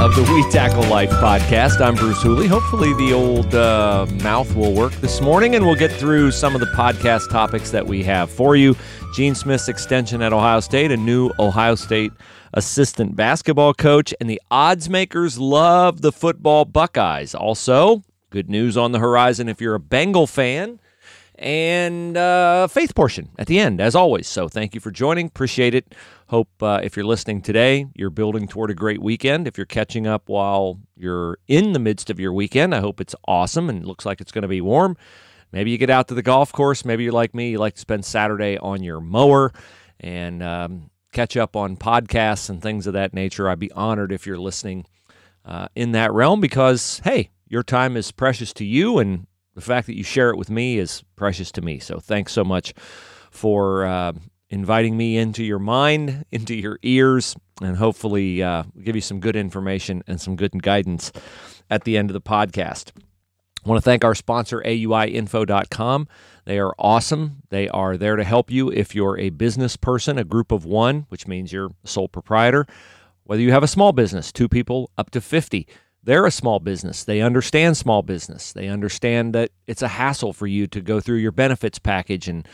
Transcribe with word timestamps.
of 0.00 0.16
the 0.16 0.22
We 0.32 0.50
Tackle 0.50 0.88
Life 0.88 1.10
podcast. 1.10 1.78
I'm 1.78 1.94
Bruce 1.94 2.22
Hooley. 2.22 2.46
Hopefully, 2.46 2.94
the 2.94 3.12
old 3.12 3.54
uh, 3.54 4.06
mouth 4.22 4.50
will 4.56 4.72
work 4.72 4.94
this 4.94 5.20
morning, 5.20 5.56
and 5.56 5.66
we'll 5.66 5.74
get 5.74 5.92
through 5.92 6.30
some 6.30 6.54
of 6.54 6.60
the 6.60 6.68
podcast 6.68 7.28
topics 7.28 7.70
that 7.70 7.86
we 7.86 8.02
have 8.04 8.30
for 8.30 8.56
you. 8.56 8.74
Gene 9.14 9.34
Smith's 9.34 9.68
extension 9.68 10.22
at 10.22 10.32
Ohio 10.32 10.60
State, 10.60 10.90
a 10.90 10.96
new 10.96 11.30
Ohio 11.38 11.74
State 11.74 12.12
assistant 12.54 13.14
basketball 13.14 13.74
coach, 13.74 14.14
and 14.22 14.30
the 14.30 14.40
odds 14.50 14.88
makers 14.88 15.38
love 15.38 16.00
the 16.00 16.12
football 16.12 16.64
Buckeyes. 16.64 17.34
Also, 17.34 18.02
good 18.30 18.48
news 18.48 18.78
on 18.78 18.92
the 18.92 19.00
horizon 19.00 19.50
if 19.50 19.60
you're 19.60 19.74
a 19.74 19.80
Bengal 19.80 20.26
fan 20.26 20.80
and 21.40 22.16
uh, 22.16 22.68
faith 22.68 22.94
portion 22.94 23.28
at 23.38 23.48
the 23.48 23.58
end, 23.58 23.80
as 23.80 23.94
always. 23.94 24.28
So 24.28 24.48
thank 24.48 24.74
you 24.74 24.80
for 24.80 24.90
joining. 24.90 25.26
Appreciate 25.26 25.74
it. 25.74 25.94
Hope 26.30 26.62
uh, 26.62 26.78
if 26.80 26.94
you're 26.94 27.04
listening 27.04 27.42
today, 27.42 27.88
you're 27.92 28.08
building 28.08 28.46
toward 28.46 28.70
a 28.70 28.74
great 28.74 29.02
weekend. 29.02 29.48
If 29.48 29.58
you're 29.58 29.66
catching 29.66 30.06
up 30.06 30.28
while 30.28 30.78
you're 30.96 31.38
in 31.48 31.72
the 31.72 31.80
midst 31.80 32.08
of 32.08 32.20
your 32.20 32.32
weekend, 32.32 32.72
I 32.72 32.78
hope 32.78 33.00
it's 33.00 33.16
awesome 33.26 33.68
and 33.68 33.84
looks 33.84 34.06
like 34.06 34.20
it's 34.20 34.30
going 34.30 34.42
to 34.42 34.48
be 34.48 34.60
warm. 34.60 34.96
Maybe 35.50 35.72
you 35.72 35.76
get 35.76 35.90
out 35.90 36.06
to 36.06 36.14
the 36.14 36.22
golf 36.22 36.52
course. 36.52 36.84
Maybe 36.84 37.02
you're 37.02 37.12
like 37.12 37.34
me, 37.34 37.50
you 37.50 37.58
like 37.58 37.74
to 37.74 37.80
spend 37.80 38.04
Saturday 38.04 38.56
on 38.58 38.84
your 38.84 39.00
mower 39.00 39.52
and 39.98 40.40
um, 40.40 40.90
catch 41.12 41.36
up 41.36 41.56
on 41.56 41.76
podcasts 41.76 42.48
and 42.48 42.62
things 42.62 42.86
of 42.86 42.92
that 42.92 43.12
nature. 43.12 43.48
I'd 43.48 43.58
be 43.58 43.72
honored 43.72 44.12
if 44.12 44.24
you're 44.24 44.38
listening 44.38 44.86
uh, 45.44 45.66
in 45.74 45.90
that 45.92 46.12
realm 46.12 46.40
because, 46.40 47.00
hey, 47.02 47.30
your 47.48 47.64
time 47.64 47.96
is 47.96 48.12
precious 48.12 48.52
to 48.52 48.64
you 48.64 49.00
and 49.00 49.26
the 49.56 49.60
fact 49.60 49.88
that 49.88 49.96
you 49.96 50.04
share 50.04 50.30
it 50.30 50.36
with 50.36 50.48
me 50.48 50.78
is 50.78 51.02
precious 51.16 51.50
to 51.50 51.60
me. 51.60 51.80
So 51.80 51.98
thanks 51.98 52.30
so 52.30 52.44
much 52.44 52.72
for 53.32 53.84
uh, 53.84 54.12
inviting 54.50 54.96
me 54.96 55.16
into 55.16 55.42
your 55.42 55.58
mind, 55.58 56.26
into 56.32 56.54
your 56.54 56.78
ears, 56.82 57.34
and 57.62 57.76
hopefully 57.76 58.42
uh, 58.42 58.64
give 58.82 58.94
you 58.94 59.00
some 59.00 59.20
good 59.20 59.36
information 59.36 60.02
and 60.06 60.20
some 60.20 60.36
good 60.36 60.62
guidance 60.62 61.12
at 61.70 61.84
the 61.84 61.96
end 61.96 62.10
of 62.10 62.14
the 62.14 62.20
podcast. 62.20 62.90
I 63.64 63.68
want 63.68 63.78
to 63.78 63.84
thank 63.84 64.04
our 64.04 64.14
sponsor, 64.14 64.62
AUIinfo.com. 64.64 66.08
They 66.46 66.58
are 66.58 66.74
awesome. 66.78 67.42
They 67.50 67.68
are 67.68 67.96
there 67.96 68.16
to 68.16 68.24
help 68.24 68.50
you 68.50 68.70
if 68.70 68.94
you're 68.94 69.18
a 69.18 69.30
business 69.30 69.76
person, 69.76 70.18
a 70.18 70.24
group 70.24 70.50
of 70.50 70.64
one, 70.64 71.06
which 71.10 71.28
means 71.28 71.52
you're 71.52 71.70
a 71.84 71.88
sole 71.88 72.08
proprietor, 72.08 72.66
whether 73.24 73.42
you 73.42 73.52
have 73.52 73.62
a 73.62 73.68
small 73.68 73.92
business, 73.92 74.32
two 74.32 74.48
people 74.48 74.90
up 74.96 75.10
to 75.10 75.20
50 75.20 75.66
they're 76.02 76.26
a 76.26 76.30
small 76.30 76.60
business. 76.60 77.04
They 77.04 77.20
understand 77.20 77.76
small 77.76 78.02
business. 78.02 78.52
They 78.52 78.68
understand 78.68 79.34
that 79.34 79.50
it's 79.66 79.82
a 79.82 79.88
hassle 79.88 80.32
for 80.32 80.46
you 80.46 80.66
to 80.68 80.80
go 80.80 81.00
through 81.00 81.18
your 81.18 81.32
benefits 81.32 81.78
package 81.78 82.28
and 82.28 82.48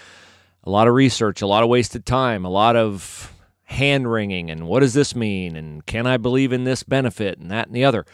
a 0.66 0.70
lot 0.70 0.88
of 0.88 0.94
research, 0.94 1.40
a 1.42 1.46
lot 1.46 1.62
of 1.62 1.68
wasted 1.68 2.04
time, 2.04 2.44
a 2.44 2.50
lot 2.50 2.76
of 2.76 3.32
hand 3.62 4.10
wringing 4.10 4.50
and 4.50 4.66
what 4.66 4.80
does 4.80 4.94
this 4.94 5.14
mean 5.14 5.56
and 5.56 5.84
can 5.86 6.06
I 6.06 6.16
believe 6.18 6.52
in 6.52 6.64
this 6.64 6.82
benefit 6.82 7.38
and 7.38 7.50
that 7.50 7.68
and 7.68 7.76
the 7.76 7.84
other. 7.84 8.04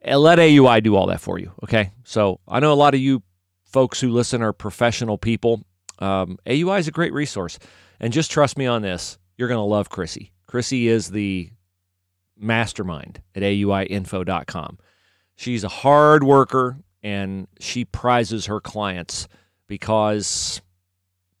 And 0.00 0.20
let 0.20 0.38
AUI 0.38 0.80
do 0.82 0.96
all 0.96 1.06
that 1.06 1.20
for 1.20 1.38
you. 1.38 1.52
Okay. 1.62 1.92
So 2.04 2.40
I 2.48 2.60
know 2.60 2.72
a 2.72 2.74
lot 2.74 2.94
of 2.94 3.00
you 3.00 3.22
folks 3.64 4.00
who 4.00 4.10
listen 4.10 4.42
are 4.42 4.52
professional 4.52 5.16
people. 5.16 5.62
Um, 5.98 6.38
AUI 6.46 6.78
is 6.78 6.88
a 6.88 6.92
great 6.92 7.12
resource. 7.12 7.58
And 8.00 8.12
just 8.12 8.30
trust 8.30 8.58
me 8.58 8.66
on 8.66 8.82
this. 8.82 9.18
You're 9.36 9.48
going 9.48 9.58
to 9.58 9.62
love 9.62 9.88
Chrissy. 9.88 10.32
Chrissy 10.46 10.88
is 10.88 11.10
the 11.10 11.50
mastermind 12.36 13.22
at 13.34 13.42
auiinfo.com. 13.42 14.78
She's 15.36 15.64
a 15.64 15.68
hard 15.68 16.24
worker 16.24 16.78
and 17.02 17.46
she 17.60 17.84
prizes 17.84 18.46
her 18.46 18.60
clients 18.60 19.28
because 19.68 20.60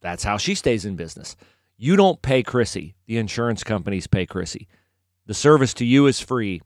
that's 0.02 0.24
how 0.24 0.36
she 0.36 0.54
stays 0.54 0.84
in 0.84 0.96
business. 0.96 1.36
You 1.78 1.96
don't 1.96 2.20
pay 2.20 2.42
Chrissy, 2.42 2.94
the 3.06 3.16
insurance 3.16 3.64
companies 3.64 4.06
pay 4.06 4.26
Chrissy. 4.26 4.68
The 5.26 5.34
service 5.34 5.72
to 5.74 5.84
you 5.84 6.06
is 6.06 6.20
free, 6.20 6.60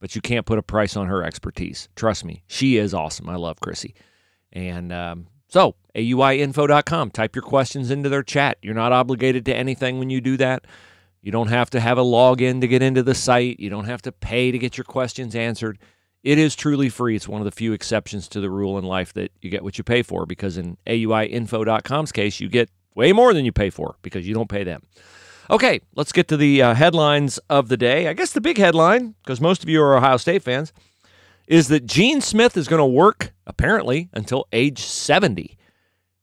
but 0.00 0.14
you 0.14 0.20
can't 0.20 0.46
put 0.46 0.58
a 0.58 0.62
price 0.62 0.96
on 0.96 1.08
her 1.08 1.22
expertise. 1.22 1.88
Trust 1.96 2.24
me, 2.24 2.42
she 2.46 2.76
is 2.78 2.94
awesome. 2.94 3.28
I 3.28 3.36
love 3.36 3.60
Chrissy. 3.60 3.94
And 4.52 4.92
um, 4.92 5.26
so, 5.48 5.74
auiinfo.com, 5.94 7.10
type 7.10 7.34
your 7.34 7.42
questions 7.42 7.90
into 7.90 8.08
their 8.08 8.22
chat. 8.22 8.58
You're 8.62 8.74
not 8.74 8.92
obligated 8.92 9.44
to 9.46 9.54
anything 9.54 9.98
when 9.98 10.08
you 10.08 10.20
do 10.20 10.36
that. 10.36 10.64
You 11.22 11.32
don't 11.32 11.48
have 11.48 11.70
to 11.70 11.80
have 11.80 11.98
a 11.98 12.02
login 12.02 12.60
to 12.60 12.68
get 12.68 12.82
into 12.82 13.02
the 13.02 13.14
site. 13.14 13.60
You 13.60 13.68
don't 13.68 13.84
have 13.84 14.02
to 14.02 14.12
pay 14.12 14.50
to 14.52 14.58
get 14.58 14.78
your 14.78 14.84
questions 14.84 15.34
answered. 15.34 15.78
It 16.22 16.38
is 16.38 16.54
truly 16.54 16.88
free. 16.90 17.16
It's 17.16 17.28
one 17.28 17.40
of 17.40 17.46
the 17.46 17.50
few 17.50 17.72
exceptions 17.72 18.28
to 18.28 18.40
the 18.40 18.50
rule 18.50 18.76
in 18.78 18.84
life 18.84 19.12
that 19.14 19.32
you 19.40 19.50
get 19.50 19.64
what 19.64 19.78
you 19.78 19.84
pay 19.84 20.02
for 20.02 20.26
because 20.26 20.58
in 20.58 20.76
AUIinfo.com's 20.86 22.12
case, 22.12 22.40
you 22.40 22.48
get 22.48 22.68
way 22.94 23.12
more 23.12 23.32
than 23.32 23.44
you 23.44 23.52
pay 23.52 23.70
for 23.70 23.96
because 24.02 24.26
you 24.28 24.34
don't 24.34 24.48
pay 24.48 24.64
them. 24.64 24.82
Okay, 25.50 25.80
let's 25.96 26.12
get 26.12 26.28
to 26.28 26.36
the 26.36 26.62
uh, 26.62 26.74
headlines 26.74 27.38
of 27.48 27.68
the 27.68 27.76
day. 27.76 28.06
I 28.06 28.12
guess 28.12 28.32
the 28.32 28.40
big 28.40 28.58
headline, 28.58 29.14
because 29.24 29.40
most 29.40 29.62
of 29.62 29.68
you 29.68 29.82
are 29.82 29.96
Ohio 29.96 30.16
State 30.16 30.42
fans, 30.42 30.72
is 31.48 31.68
that 31.68 31.86
Gene 31.86 32.20
Smith 32.20 32.56
is 32.56 32.68
going 32.68 32.78
to 32.78 32.86
work, 32.86 33.32
apparently, 33.46 34.08
until 34.12 34.46
age 34.52 34.80
70. 34.80 35.56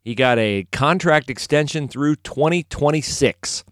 He 0.01 0.15
got 0.15 0.39
a 0.39 0.65
contract 0.71 1.29
extension 1.29 1.89
through 1.89 2.15
2026. 2.17 3.65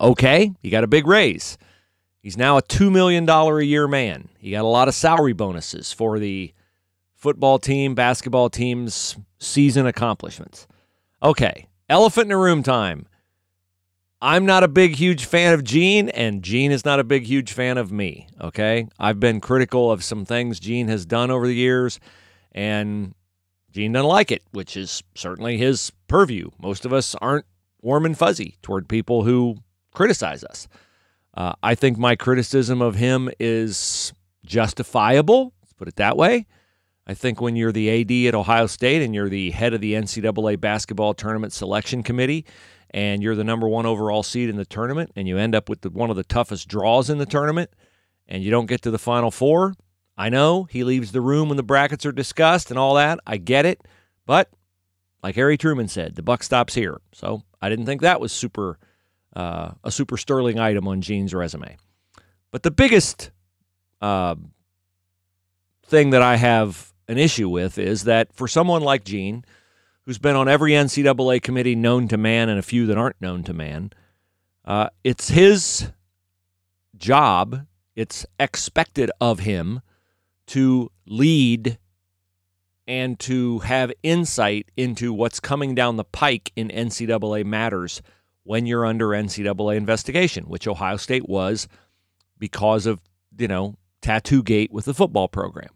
Okay, 0.00 0.52
he 0.62 0.70
got 0.70 0.84
a 0.84 0.88
big 0.88 1.08
raise. 1.08 1.58
He's 2.24 2.38
now 2.38 2.56
a 2.56 2.62
$2 2.62 2.90
million 2.90 3.28
a 3.28 3.60
year 3.60 3.86
man. 3.86 4.30
He 4.38 4.52
got 4.52 4.64
a 4.64 4.66
lot 4.66 4.88
of 4.88 4.94
salary 4.94 5.34
bonuses 5.34 5.92
for 5.92 6.18
the 6.18 6.54
football 7.12 7.58
team, 7.58 7.94
basketball 7.94 8.48
team's 8.48 9.18
season 9.38 9.84
accomplishments. 9.84 10.66
Okay, 11.22 11.68
elephant 11.86 12.22
in 12.22 12.28
the 12.30 12.38
room 12.38 12.62
time. 12.62 13.06
I'm 14.22 14.46
not 14.46 14.64
a 14.64 14.68
big, 14.68 14.96
huge 14.96 15.26
fan 15.26 15.52
of 15.52 15.64
Gene, 15.64 16.08
and 16.08 16.42
Gene 16.42 16.72
is 16.72 16.82
not 16.82 16.98
a 16.98 17.04
big, 17.04 17.24
huge 17.24 17.52
fan 17.52 17.76
of 17.76 17.92
me. 17.92 18.26
Okay. 18.40 18.88
I've 18.98 19.20
been 19.20 19.38
critical 19.38 19.92
of 19.92 20.02
some 20.02 20.24
things 20.24 20.58
Gene 20.58 20.88
has 20.88 21.04
done 21.04 21.30
over 21.30 21.46
the 21.46 21.54
years, 21.54 22.00
and 22.52 23.14
Gene 23.70 23.92
doesn't 23.92 24.08
like 24.08 24.32
it, 24.32 24.40
which 24.50 24.78
is 24.78 25.02
certainly 25.14 25.58
his 25.58 25.92
purview. 26.08 26.48
Most 26.58 26.86
of 26.86 26.92
us 26.94 27.14
aren't 27.16 27.44
warm 27.82 28.06
and 28.06 28.16
fuzzy 28.16 28.56
toward 28.62 28.88
people 28.88 29.24
who 29.24 29.58
criticize 29.92 30.42
us. 30.42 30.68
Uh, 31.36 31.52
I 31.62 31.74
think 31.74 31.98
my 31.98 32.16
criticism 32.16 32.80
of 32.80 32.94
him 32.94 33.30
is 33.40 34.12
justifiable. 34.46 35.52
Let's 35.62 35.72
put 35.72 35.88
it 35.88 35.96
that 35.96 36.16
way. 36.16 36.46
I 37.06 37.14
think 37.14 37.40
when 37.40 37.56
you're 37.56 37.72
the 37.72 38.00
AD 38.00 38.28
at 38.28 38.38
Ohio 38.38 38.66
State 38.66 39.02
and 39.02 39.14
you're 39.14 39.28
the 39.28 39.50
head 39.50 39.74
of 39.74 39.80
the 39.80 39.94
NCAA 39.94 40.60
basketball 40.60 41.12
tournament 41.12 41.52
selection 41.52 42.02
committee, 42.02 42.46
and 42.90 43.22
you're 43.22 43.34
the 43.34 43.44
number 43.44 43.68
one 43.68 43.84
overall 43.84 44.22
seed 44.22 44.48
in 44.48 44.56
the 44.56 44.64
tournament, 44.64 45.10
and 45.16 45.28
you 45.28 45.36
end 45.36 45.54
up 45.54 45.68
with 45.68 45.82
the, 45.82 45.90
one 45.90 46.10
of 46.10 46.16
the 46.16 46.24
toughest 46.24 46.68
draws 46.68 47.10
in 47.10 47.18
the 47.18 47.26
tournament, 47.26 47.70
and 48.28 48.42
you 48.42 48.50
don't 48.50 48.66
get 48.66 48.80
to 48.82 48.90
the 48.90 48.98
final 48.98 49.30
four, 49.30 49.74
I 50.16 50.28
know 50.28 50.64
he 50.64 50.84
leaves 50.84 51.12
the 51.12 51.20
room 51.20 51.48
when 51.48 51.56
the 51.56 51.62
brackets 51.62 52.06
are 52.06 52.12
discussed 52.12 52.70
and 52.70 52.78
all 52.78 52.94
that. 52.94 53.18
I 53.26 53.36
get 53.36 53.66
it, 53.66 53.80
but 54.26 54.48
like 55.22 55.34
Harry 55.34 55.58
Truman 55.58 55.88
said, 55.88 56.14
the 56.14 56.22
buck 56.22 56.42
stops 56.42 56.74
here. 56.74 57.00
So 57.12 57.42
I 57.60 57.68
didn't 57.68 57.86
think 57.86 58.00
that 58.02 58.20
was 58.20 58.32
super 58.32 58.78
uh, 59.34 59.72
a 59.82 59.90
super 59.90 60.16
sterling 60.16 60.58
item 60.58 60.86
on 60.88 61.00
Gene's 61.00 61.34
resume. 61.34 61.76
But 62.50 62.62
the 62.62 62.70
biggest 62.70 63.30
uh, 64.00 64.36
thing 65.86 66.10
that 66.10 66.22
I 66.22 66.36
have 66.36 66.92
an 67.08 67.18
issue 67.18 67.48
with 67.48 67.78
is 67.78 68.04
that 68.04 68.32
for 68.32 68.48
someone 68.48 68.82
like 68.82 69.04
Gene, 69.04 69.44
who's 70.04 70.18
been 70.18 70.36
on 70.36 70.48
every 70.48 70.72
NCAA 70.72 71.42
committee 71.42 71.74
known 71.74 72.08
to 72.08 72.16
man 72.16 72.48
and 72.48 72.58
a 72.58 72.62
few 72.62 72.86
that 72.86 72.98
aren't 72.98 73.20
known 73.20 73.42
to 73.44 73.52
man, 73.52 73.90
uh, 74.64 74.88
it's 75.02 75.30
his 75.30 75.90
job, 76.96 77.66
it's 77.96 78.24
expected 78.38 79.10
of 79.20 79.40
him 79.40 79.82
to 80.46 80.90
lead 81.06 81.78
and 82.86 83.18
to 83.18 83.60
have 83.60 83.92
insight 84.02 84.70
into 84.76 85.12
what's 85.12 85.40
coming 85.40 85.74
down 85.74 85.96
the 85.96 86.04
pike 86.04 86.52
in 86.54 86.68
NCAA 86.68 87.44
matters 87.44 88.02
when 88.44 88.66
you're 88.66 88.86
under 88.86 89.08
NCAA 89.08 89.76
investigation, 89.76 90.44
which 90.44 90.68
Ohio 90.68 90.96
State 90.96 91.28
was 91.28 91.66
because 92.38 92.86
of, 92.86 93.00
you 93.36 93.48
know, 93.48 93.76
tattoo 94.00 94.42
gate 94.42 94.70
with 94.70 94.84
the 94.84 94.94
football 94.94 95.28
program. 95.28 95.70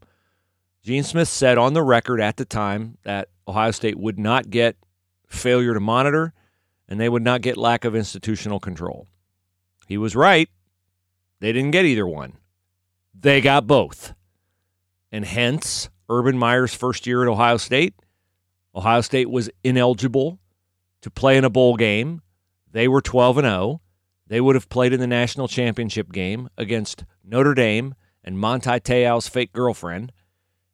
Gene 0.85 1.03
Smith 1.03 1.29
said 1.29 1.59
on 1.59 1.73
the 1.73 1.83
record 1.83 2.21
at 2.21 2.37
the 2.37 2.45
time 2.45 2.99
that 3.03 3.29
Ohio 3.47 3.73
State 3.73 3.99
would 3.99 4.19
not 4.19 4.51
get 4.51 4.77
failure 5.27 5.75
to 5.75 5.81
monitor 5.81 6.33
and 6.89 7.01
they 7.01 7.09
would 7.09 7.23
not 7.23 7.43
get 7.43 7.57
lack 7.57 7.85
of 7.85 7.97
institutional 7.97 8.61
control. 8.61 9.09
He 9.87 9.99
was 9.99 10.15
right. 10.15 10.49
They 11.41 11.53
didn't 11.53 11.71
get 11.73 11.85
either 11.85 12.07
one. 12.07 12.35
They 13.15 13.41
got 13.41 13.67
both. 13.67 14.15
And 15.11 15.25
hence, 15.25 15.89
Urban 16.09 16.39
Meyer's 16.39 16.75
first 16.75 17.07
year 17.07 17.23
at 17.23 17.29
Ohio 17.29 17.57
State, 17.57 17.95
Ohio 18.75 19.01
State 19.01 19.31
was 19.31 19.51
ineligible 19.65 20.39
to 21.03 21.11
play 21.11 21.37
in 21.37 21.45
a 21.45 21.51
bowl 21.51 21.77
game 21.77 22.23
they 22.73 22.89
were 22.89 23.01
12 23.01 23.39
and 23.39 23.47
0. 23.47 23.81
They 24.27 24.41
would 24.41 24.55
have 24.55 24.69
played 24.69 24.93
in 24.93 25.01
the 25.01 25.07
national 25.07 25.49
championship 25.49 26.13
game 26.13 26.49
against 26.59 27.05
Notre 27.25 27.55
Dame 27.55 27.95
and 28.23 28.39
Manti 28.39 28.79
Te'o's 28.79 29.29
fake 29.29 29.53
girlfriend, 29.53 30.13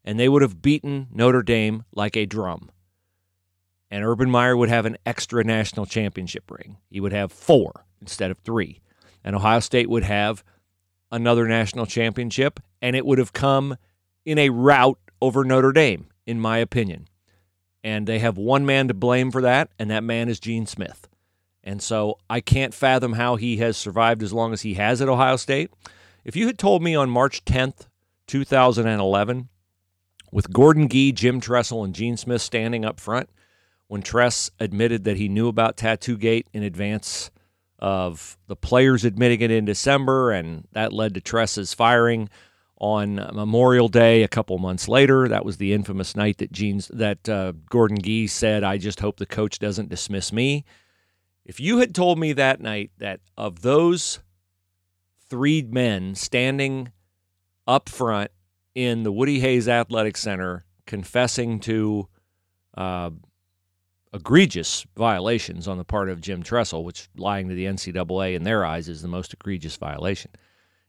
and 0.05 0.19
they 0.19 0.29
would 0.29 0.43
have 0.43 0.61
beaten 0.61 1.06
Notre 1.12 1.43
Dame 1.43 1.85
like 1.94 2.17
a 2.17 2.26
drum. 2.26 2.70
And 3.91 4.05
Urban 4.05 4.29
Meyer 4.29 4.56
would 4.56 4.70
have 4.70 4.87
an 4.87 4.96
extra 5.06 5.44
national 5.44 5.87
championship 5.87 6.50
ring. 6.50 6.79
He 6.91 6.99
would 7.00 7.12
have 7.12 7.31
four 7.31 7.87
instead 8.00 8.31
of 8.32 8.38
three. 8.38 8.81
And 9.23 9.37
Ohio 9.37 9.61
State 9.61 9.88
would 9.88 10.02
have 10.02 10.43
another 11.12 11.46
national 11.46 11.87
championship, 11.87 12.58
and 12.82 12.96
it 12.96 13.06
would 13.06 13.19
have 13.19 13.32
come 13.32 13.76
in 14.25 14.37
a 14.38 14.50
rout 14.50 14.99
over 15.23 15.44
Notre 15.44 15.73
Dame, 15.73 16.08
in 16.26 16.41
my 16.41 16.58
opinion. 16.58 17.06
And 17.85 18.06
they 18.06 18.19
have 18.19 18.37
one 18.37 18.67
man 18.67 18.88
to 18.88 18.94
blame 18.94 19.31
for 19.31 19.43
that, 19.43 19.70
and 19.79 19.91
that 19.91 20.02
man 20.02 20.29
is 20.29 20.41
Gene 20.41 20.67
Smith. 20.67 21.08
And 21.64 21.82
so 21.82 22.19
I 22.28 22.40
can't 22.40 22.75
fathom 22.75 23.14
how 23.14 23.37
he 23.37 23.56
has 23.56 23.76
survived 23.76 24.22
as 24.22 24.32
long 24.32 24.52
as 24.52 24.61
he 24.61 24.75
has 24.75 25.00
at 25.00 25.08
Ohio 25.08 25.37
State. 25.37 25.70
If 26.22 26.37
you 26.37 26.46
had 26.46 26.58
told 26.58 26.82
me 26.82 26.94
on 26.94 27.08
March 27.08 27.44
10th, 27.46 27.88
2011, 28.26 29.49
with 30.31 30.52
Gordon 30.52 30.88
Gee, 30.88 31.11
Jim 31.12 31.40
Tressel, 31.40 31.82
and 31.82 31.94
Gene 31.94 32.19
Smith 32.19 32.43
standing 32.43 32.84
up 32.84 33.00
front, 33.00 33.31
when 33.88 34.02
Tress 34.02 34.50
admitted 34.61 35.05
that 35.05 35.16
he 35.16 35.28
knew 35.28 35.49
about 35.49 35.76
Tattoo 35.76 36.19
Gate 36.19 36.49
in 36.52 36.62
advance 36.62 37.31
of 37.78 38.37
the 38.46 38.56
players 38.56 39.05
admitting 39.05 39.40
it 39.40 39.50
in 39.50 39.64
December, 39.64 40.32
and 40.32 40.67
that 40.72 40.93
led 40.93 41.14
to 41.14 41.20
Tress's 41.20 41.72
firing 41.75 42.28
on 42.78 43.17
Memorial 43.32 43.88
Day 43.88 44.22
a 44.22 44.28
couple 44.28 44.58
months 44.58 44.88
later. 44.88 45.28
That 45.28 45.44
was 45.44 45.58
the 45.58 45.72
infamous 45.72 46.17
night 46.17 46.38
that 46.38 46.52
Gene's 46.52 46.88
that 46.88 47.28
uh, 47.28 47.52
Gordon 47.69 48.00
Gee 48.02 48.26
said, 48.26 48.64
"I 48.64 48.78
just 48.78 49.00
hope 49.00 49.19
the 49.19 49.26
coach 49.26 49.58
doesn't 49.58 49.90
dismiss 49.90 50.32
me." 50.32 50.64
If 51.44 51.61
you 51.61 51.79
had 51.79 51.94
told 51.94 52.19
me 52.19 52.32
that 52.32 52.61
night 52.61 52.91
that 52.99 53.20
of 53.37 53.62
those 53.62 54.20
three 55.29 55.62
men 55.62 56.14
standing 56.14 56.93
up 57.67 57.88
front 57.88 58.31
in 58.75 59.02
the 59.02 59.12
Woody 59.12 59.41
Hayes 59.41 59.69
Athletic 59.69 60.17
Center 60.17 60.64
confessing 60.87 61.61
to 61.61 62.08
uh, 62.76 63.11
egregious 64.12 64.87
violations 64.96 65.67
on 65.69 65.76
the 65.76 65.85
part 65.85 66.08
of 66.08 66.20
Jim 66.20 66.43
Tressel, 66.43 66.85
which 66.85 67.08
lying 67.17 67.49
to 67.49 67.55
the 67.55 67.64
NCAA 67.64 68.35
in 68.35 68.44
their 68.44 68.64
eyes 68.64 68.88
is 68.88 69.02
the 69.02 69.08
most 69.08 69.35
egregious 69.35 69.76
violation. 69.76 70.31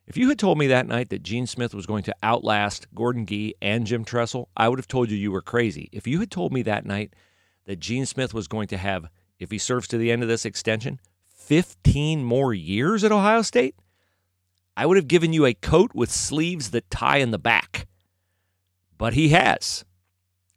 If 0.07 0.17
you 0.17 0.29
had 0.29 0.37
told 0.37 0.59
me 0.59 0.67
that 0.67 0.87
night 0.87 1.09
that 1.09 1.23
Gene 1.23 1.47
Smith 1.47 1.73
was 1.73 1.87
going 1.87 2.03
to 2.03 2.15
outlast 2.21 2.87
Gordon 2.93 3.25
Gee 3.25 3.55
and 3.61 3.87
Jim 3.87 4.05
Tressel, 4.05 4.49
I 4.55 4.69
would 4.69 4.77
have 4.77 4.87
told 4.87 5.09
you 5.09 5.17
you 5.17 5.31
were 5.31 5.41
crazy. 5.41 5.89
If 5.91 6.05
you 6.05 6.19
had 6.19 6.29
told 6.29 6.53
me 6.53 6.61
that 6.61 6.85
night 6.85 7.13
that 7.65 7.79
Gene 7.79 8.05
Smith 8.05 8.33
was 8.33 8.47
going 8.47 8.67
to 8.67 8.77
have, 8.77 9.09
if 9.39 9.51
he 9.51 9.57
serves 9.57 9.87
to 9.89 9.97
the 9.97 10.11
end 10.11 10.23
of 10.23 10.29
this 10.29 10.45
extension, 10.45 10.99
15 11.27 12.23
more 12.23 12.53
years 12.53 13.03
at 13.03 13.11
Ohio 13.11 13.41
State, 13.41 13.75
I 14.77 14.85
would 14.85 14.97
have 14.97 15.07
given 15.07 15.33
you 15.33 15.45
a 15.45 15.53
coat 15.53 15.91
with 15.93 16.11
sleeves 16.11 16.71
that 16.71 16.89
tie 16.89 17.17
in 17.17 17.31
the 17.31 17.39
back. 17.39 17.87
But 18.97 19.13
he 19.13 19.29
has. 19.29 19.85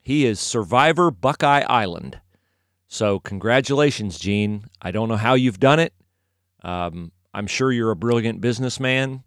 He 0.01 0.25
is 0.25 0.41
Survivor 0.41 1.11
Buckeye 1.11 1.65
Island. 1.69 2.21
So, 2.89 3.21
congratulations, 3.21 4.19
Gene. 4.19 4.65
I 4.81 4.91
don't 4.91 5.09
know 5.09 5.17
how 5.17 5.35
you've 5.35 5.61
done 5.61 5.79
it. 5.79 5.93
Um, 6.63 7.13
I'm 7.35 7.47
sure 7.47 7.71
you're 7.71 7.91
a 7.91 7.97
brilliant 7.97 8.41
businessman. 8.41 9.23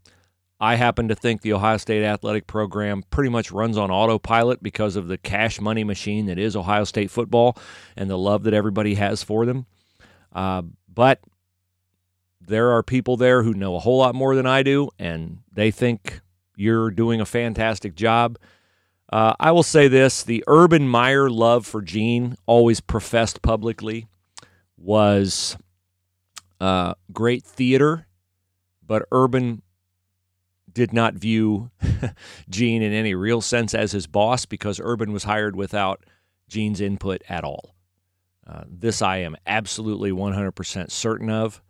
I 0.61 0.75
happen 0.75 1.07
to 1.07 1.15
think 1.15 1.41
the 1.41 1.53
Ohio 1.53 1.77
State 1.77 2.03
athletic 2.03 2.45
program 2.45 3.03
pretty 3.09 3.31
much 3.31 3.51
runs 3.51 3.79
on 3.79 3.89
autopilot 3.89 4.61
because 4.61 4.95
of 4.95 5.07
the 5.07 5.17
cash 5.17 5.59
money 5.59 5.83
machine 5.83 6.27
that 6.27 6.37
is 6.37 6.55
Ohio 6.55 6.83
State 6.83 7.09
football 7.09 7.57
and 7.97 8.11
the 8.11 8.17
love 8.17 8.43
that 8.43 8.53
everybody 8.53 8.93
has 8.93 9.23
for 9.23 9.47
them. 9.47 9.65
Uh, 10.31 10.61
but 10.87 11.19
there 12.39 12.69
are 12.73 12.83
people 12.83 13.17
there 13.17 13.41
who 13.41 13.55
know 13.55 13.75
a 13.75 13.79
whole 13.79 13.97
lot 13.97 14.13
more 14.13 14.35
than 14.35 14.45
I 14.45 14.61
do, 14.61 14.91
and 14.99 15.39
they 15.51 15.71
think 15.71 16.21
you're 16.55 16.91
doing 16.91 17.19
a 17.19 17.25
fantastic 17.25 17.95
job. 17.95 18.37
Uh, 19.11 19.33
I 19.39 19.51
will 19.51 19.63
say 19.63 19.87
this 19.87 20.21
the 20.21 20.43
Urban 20.45 20.87
Meyer 20.87 21.27
love 21.27 21.65
for 21.65 21.81
Gene, 21.81 22.37
always 22.45 22.81
professed 22.81 23.41
publicly, 23.41 24.05
was 24.77 25.57
uh, 26.59 26.93
great 27.11 27.43
theater, 27.43 28.05
but 28.85 29.07
Urban 29.11 29.63
did 30.73 30.93
not 30.93 31.13
view 31.13 31.71
Gene 32.49 32.81
in 32.81 32.93
any 32.93 33.15
real 33.15 33.41
sense 33.41 33.73
as 33.73 33.91
his 33.91 34.07
boss 34.07 34.45
because 34.45 34.79
Urban 34.83 35.11
was 35.11 35.23
hired 35.23 35.55
without 35.55 36.03
Gene's 36.47 36.81
input 36.81 37.21
at 37.29 37.43
all. 37.43 37.75
Uh, 38.45 38.63
this 38.67 39.01
I 39.01 39.17
am 39.17 39.35
absolutely 39.45 40.11
100% 40.11 40.91
certain 40.91 41.29
of. 41.29 41.61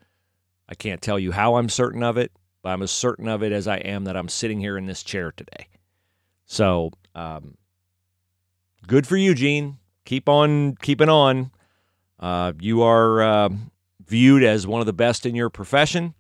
I 0.68 0.76
can't 0.76 1.02
tell 1.02 1.20
you 1.20 1.32
how 1.32 1.56
I'm 1.56 1.70
certain 1.70 2.02
of 2.02 2.18
it, 2.18 2.32
but 2.62 2.70
I'm 2.70 2.82
as 2.82 2.92
certain 2.92 3.28
of 3.28 3.44
it 3.44 3.52
as 3.52 3.68
I 3.68 3.78
am 3.78 4.06
that 4.06 4.16
I'm 4.16 4.30
sitting 4.30 4.60
here 4.60 4.78
in 4.78 4.86
this 4.86 5.04
chair 5.04 5.32
today. 5.32 5.68
So, 6.46 6.92
um, 7.14 7.56
good 8.88 9.06
for 9.06 9.18
you, 9.18 9.34
Gene. 9.34 9.78
Keep 10.06 10.30
on 10.30 10.76
keeping 10.76 11.10
on. 11.10 11.52
Uh, 12.20 12.54
you 12.60 12.84
are 12.84 13.22
uh, 13.22 13.50
viewed 14.06 14.44
as 14.44 14.68
one 14.68 14.80
of 14.80 14.86
the 14.86 14.94
best 14.94 15.26
in 15.26 15.36
your 15.36 15.50
profession, 15.50 16.14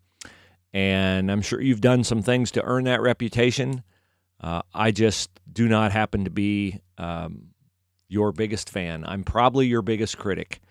and 0.73 1.31
I'm 1.31 1.41
sure 1.41 1.61
you've 1.61 1.81
done 1.81 2.03
some 2.03 2.21
things 2.21 2.51
to 2.51 2.63
earn 2.63 2.85
that 2.85 3.01
reputation. 3.01 3.83
Uh, 4.39 4.61
I 4.73 4.91
just 4.91 5.29
do 5.51 5.67
not 5.67 5.91
happen 5.91 6.23
to 6.23 6.29
be 6.29 6.79
um, 6.97 7.49
your 8.07 8.31
biggest 8.31 8.69
fan. 8.69 9.03
I'm 9.05 9.23
probably 9.23 9.67
your 9.67 9.81
biggest 9.81 10.17
critic, 10.17 10.61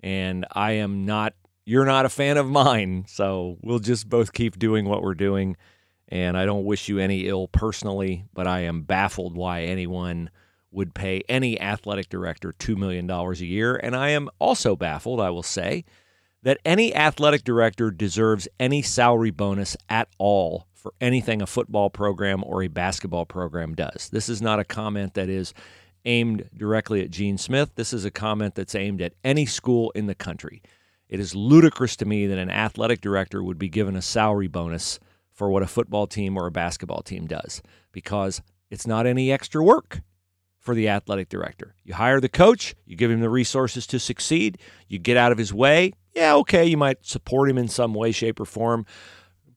and 0.00 0.46
I 0.52 0.72
am 0.72 1.04
not. 1.04 1.34
You're 1.64 1.84
not 1.84 2.06
a 2.06 2.08
fan 2.08 2.36
of 2.36 2.48
mine, 2.48 3.04
so 3.06 3.58
we'll 3.62 3.78
just 3.78 4.08
both 4.08 4.32
keep 4.32 4.58
doing 4.58 4.86
what 4.86 5.02
we're 5.02 5.14
doing 5.14 5.56
and 6.10 6.36
I 6.36 6.44
don't 6.44 6.64
wish 6.64 6.88
you 6.88 6.98
any 6.98 7.28
ill 7.28 7.46
personally, 7.48 8.24
but 8.34 8.46
I 8.46 8.60
am 8.60 8.82
baffled 8.82 9.36
why 9.36 9.62
anyone 9.62 10.30
would 10.72 10.94
pay 10.94 11.22
any 11.28 11.60
athletic 11.60 12.08
director 12.08 12.52
$2 12.52 12.76
million 12.76 13.08
a 13.08 13.32
year. 13.34 13.76
And 13.76 13.94
I 13.94 14.10
am 14.10 14.28
also 14.38 14.76
baffled, 14.76 15.20
I 15.20 15.30
will 15.30 15.42
say, 15.42 15.84
that 16.42 16.58
any 16.64 16.94
athletic 16.94 17.44
director 17.44 17.90
deserves 17.90 18.48
any 18.58 18.82
salary 18.82 19.30
bonus 19.30 19.76
at 19.88 20.08
all 20.18 20.66
for 20.72 20.94
anything 21.00 21.42
a 21.42 21.46
football 21.46 21.90
program 21.90 22.42
or 22.44 22.62
a 22.62 22.68
basketball 22.68 23.26
program 23.26 23.74
does. 23.74 24.08
This 24.10 24.28
is 24.28 24.40
not 24.40 24.58
a 24.58 24.64
comment 24.64 25.14
that 25.14 25.28
is 25.28 25.52
aimed 26.06 26.48
directly 26.56 27.02
at 27.02 27.10
Gene 27.10 27.36
Smith. 27.36 27.72
This 27.74 27.92
is 27.92 28.06
a 28.06 28.10
comment 28.10 28.54
that's 28.54 28.74
aimed 28.74 29.02
at 29.02 29.12
any 29.22 29.44
school 29.44 29.90
in 29.90 30.06
the 30.06 30.14
country. 30.14 30.62
It 31.08 31.20
is 31.20 31.34
ludicrous 31.34 31.96
to 31.96 32.06
me 32.06 32.26
that 32.26 32.38
an 32.38 32.50
athletic 32.50 33.00
director 33.00 33.42
would 33.42 33.58
be 33.58 33.68
given 33.68 33.96
a 33.96 34.02
salary 34.02 34.48
bonus 34.48 34.98
for 35.32 35.50
what 35.50 35.62
a 35.62 35.66
football 35.66 36.06
team 36.06 36.38
or 36.38 36.46
a 36.46 36.52
basketball 36.52 37.02
team 37.02 37.26
does 37.26 37.60
because 37.92 38.40
it's 38.70 38.86
not 38.86 39.06
any 39.06 39.32
extra 39.32 39.62
work 39.62 40.00
for 40.58 40.74
the 40.74 40.88
athletic 40.88 41.28
director. 41.28 41.74
You 41.82 41.94
hire 41.94 42.20
the 42.20 42.28
coach, 42.28 42.74
you 42.86 42.96
give 42.96 43.10
him 43.10 43.20
the 43.20 43.30
resources 43.30 43.86
to 43.88 43.98
succeed, 43.98 44.58
you 44.88 44.98
get 44.98 45.16
out 45.16 45.32
of 45.32 45.38
his 45.38 45.52
way. 45.52 45.92
Yeah, 46.14 46.34
okay, 46.36 46.66
you 46.66 46.76
might 46.76 47.04
support 47.06 47.48
him 47.48 47.58
in 47.58 47.68
some 47.68 47.94
way, 47.94 48.12
shape, 48.12 48.40
or 48.40 48.44
form. 48.44 48.84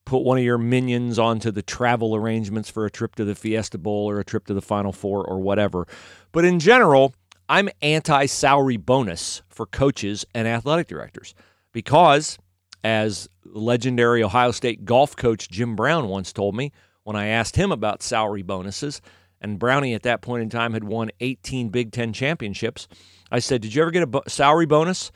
Put 0.04 0.22
one 0.22 0.38
of 0.38 0.44
your 0.44 0.58
minions 0.58 1.18
onto 1.18 1.50
the 1.50 1.62
travel 1.62 2.14
arrangements 2.14 2.70
for 2.70 2.84
a 2.84 2.90
trip 2.90 3.14
to 3.16 3.24
the 3.24 3.34
Fiesta 3.34 3.78
Bowl 3.78 4.08
or 4.08 4.20
a 4.20 4.24
trip 4.24 4.46
to 4.46 4.54
the 4.54 4.62
Final 4.62 4.92
Four 4.92 5.24
or 5.24 5.40
whatever. 5.40 5.86
But 6.30 6.44
in 6.44 6.60
general, 6.60 7.14
I'm 7.48 7.68
anti 7.82 8.26
salary 8.26 8.76
bonus 8.76 9.42
for 9.48 9.66
coaches 9.66 10.24
and 10.34 10.46
athletic 10.46 10.88
directors 10.88 11.34
because 11.72 12.38
as 12.82 13.28
legendary 13.44 14.22
Ohio 14.22 14.50
State 14.50 14.84
golf 14.84 15.16
coach 15.16 15.48
Jim 15.48 15.74
Brown 15.74 16.08
once 16.08 16.32
told 16.32 16.54
me 16.54 16.70
when 17.02 17.16
I 17.16 17.26
asked 17.26 17.56
him 17.56 17.72
about 17.72 18.02
salary 18.02 18.42
bonuses. 18.42 19.00
And 19.40 19.58
Brownie 19.58 19.94
at 19.94 20.04
that 20.04 20.22
point 20.22 20.42
in 20.42 20.48
time 20.48 20.72
had 20.72 20.84
won 20.84 21.10
18 21.20 21.68
Big 21.68 21.92
Ten 21.92 22.12
championships. 22.14 22.88
I 23.30 23.40
said, 23.40 23.60
Did 23.60 23.74
you 23.74 23.82
ever 23.82 23.90
get 23.90 24.08
a 24.08 24.30
salary 24.30 24.64
bonus 24.64 25.12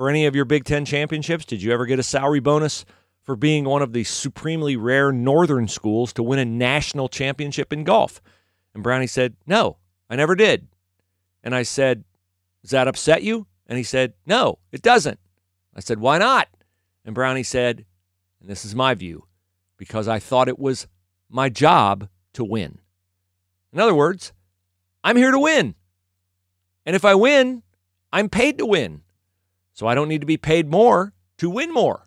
for 0.00 0.08
any 0.08 0.24
of 0.24 0.34
your 0.34 0.46
Big 0.46 0.64
Ten 0.64 0.86
championships? 0.86 1.44
Did 1.44 1.62
you 1.62 1.72
ever 1.72 1.84
get 1.84 1.98
a 1.98 2.02
salary 2.02 2.40
bonus 2.40 2.86
for 3.22 3.36
being 3.36 3.66
one 3.66 3.82
of 3.82 3.92
the 3.92 4.02
supremely 4.02 4.74
rare 4.74 5.12
northern 5.12 5.68
schools 5.68 6.14
to 6.14 6.22
win 6.22 6.38
a 6.38 6.44
national 6.46 7.10
championship 7.10 7.70
in 7.70 7.84
golf? 7.84 8.22
And 8.72 8.82
Brownie 8.82 9.06
said, 9.06 9.36
No, 9.46 9.76
I 10.08 10.16
never 10.16 10.34
did. 10.34 10.68
And 11.44 11.54
I 11.54 11.64
said, 11.64 12.04
Does 12.62 12.70
that 12.70 12.88
upset 12.88 13.22
you? 13.22 13.46
And 13.66 13.76
he 13.76 13.84
said, 13.84 14.14
No, 14.24 14.58
it 14.72 14.80
doesn't. 14.80 15.20
I 15.76 15.80
said, 15.80 16.00
Why 16.00 16.16
not? 16.16 16.48
And 17.04 17.14
Brownie 17.14 17.42
said, 17.42 17.84
and 18.40 18.48
this 18.48 18.64
is 18.64 18.74
my 18.74 18.94
view, 18.94 19.26
because 19.76 20.08
I 20.08 20.18
thought 20.18 20.48
it 20.48 20.58
was 20.58 20.86
my 21.28 21.50
job 21.50 22.08
to 22.32 22.42
win. 22.42 22.78
In 23.70 23.78
other 23.78 23.94
words, 23.94 24.32
I'm 25.04 25.18
here 25.18 25.30
to 25.30 25.38
win. 25.38 25.74
And 26.86 26.96
if 26.96 27.04
I 27.04 27.14
win, 27.14 27.64
I'm 28.10 28.30
paid 28.30 28.56
to 28.56 28.64
win. 28.64 29.02
So 29.80 29.86
I 29.86 29.94
don't 29.94 30.08
need 30.08 30.20
to 30.20 30.26
be 30.26 30.36
paid 30.36 30.70
more 30.70 31.14
to 31.38 31.48
win 31.48 31.72
more. 31.72 32.04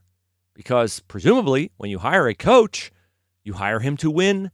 Because 0.54 1.00
presumably, 1.00 1.72
when 1.78 1.90
you 1.90 1.98
hire 1.98 2.28
a 2.28 2.36
coach, 2.36 2.92
you 3.44 3.54
hire 3.54 3.80
him 3.80 3.98
to 3.98 4.12
win 4.12 4.52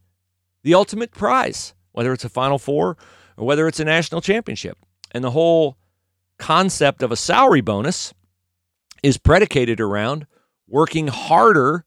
the 0.63 0.73
ultimate 0.73 1.11
prize, 1.11 1.73
whether 1.91 2.13
it's 2.13 2.23
a 2.23 2.29
Final 2.29 2.57
Four 2.57 2.95
or 3.35 3.45
whether 3.45 3.67
it's 3.67 3.81
a 3.81 3.83
national 3.83 4.21
championship. 4.21 4.77
And 5.11 5.21
the 5.21 5.31
whole 5.31 5.75
concept 6.38 7.03
of 7.03 7.11
a 7.11 7.17
salary 7.17 7.59
bonus 7.59 8.13
is 9.03 9.17
predicated 9.17 9.81
around 9.81 10.25
working 10.65 11.09
harder 11.09 11.83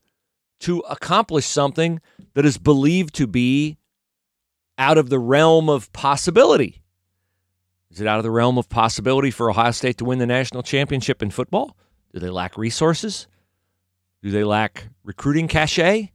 to 0.61 0.81
accomplish 0.81 1.47
something 1.47 2.03
that 2.35 2.45
is 2.45 2.59
believed 2.59 3.15
to 3.15 3.27
be 3.27 3.79
out 4.77 4.99
of 4.99 5.09
the 5.09 5.19
realm 5.19 5.71
of 5.71 5.91
possibility. 5.95 6.82
Is 7.93 8.01
it 8.01 8.07
out 8.07 8.19
of 8.19 8.23
the 8.23 8.31
realm 8.31 8.57
of 8.57 8.71
possibility 8.71 9.31
for 9.31 9.51
Ohio 9.51 9.71
State 9.71 9.99
to 9.99 10.05
win 10.07 10.19
the 10.19 10.27
national 10.27 10.63
championship 10.63 11.23
in 11.23 11.31
football? 11.31 11.77
Do 12.15 12.21
they 12.21 12.31
lack 12.31 12.57
resources? 12.57 13.27
Do 14.23 14.31
they 14.31 14.45
lack 14.45 14.89
recruiting 15.05 15.47
cachet? 15.47 16.11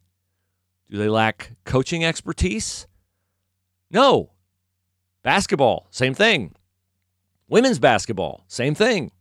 Do 0.89 0.97
they 0.97 1.07
lack 1.07 1.51
coaching 1.65 2.03
expertise? 2.03 2.87
No. 3.91 4.31
Basketball, 5.21 5.87
same 5.91 6.15
thing. 6.15 6.55
Women's 7.47 7.77
basketball, 7.77 8.43
same 8.47 8.73
thing. 8.73 9.11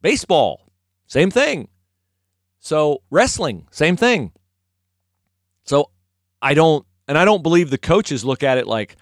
Baseball, 0.00 0.66
same 1.06 1.30
thing. 1.30 1.68
So, 2.58 3.02
wrestling, 3.10 3.68
same 3.70 3.96
thing. 3.96 4.32
So, 5.62 5.90
I 6.40 6.54
don't, 6.54 6.84
and 7.06 7.16
I 7.16 7.24
don't 7.24 7.42
believe 7.42 7.70
the 7.70 7.78
coaches 7.78 8.24
look 8.24 8.42
at 8.42 8.58
it 8.58 8.66
like, 8.66 8.96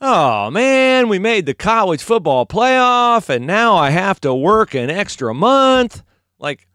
oh 0.00 0.50
man, 0.50 1.08
we 1.08 1.18
made 1.18 1.46
the 1.46 1.54
college 1.54 2.02
football 2.02 2.46
playoff 2.46 3.28
and 3.28 3.46
now 3.46 3.76
I 3.76 3.90
have 3.90 4.20
to 4.20 4.34
work 4.34 4.74
an 4.74 4.90
extra 4.90 5.34
month. 5.34 6.02
Like, 6.38 6.68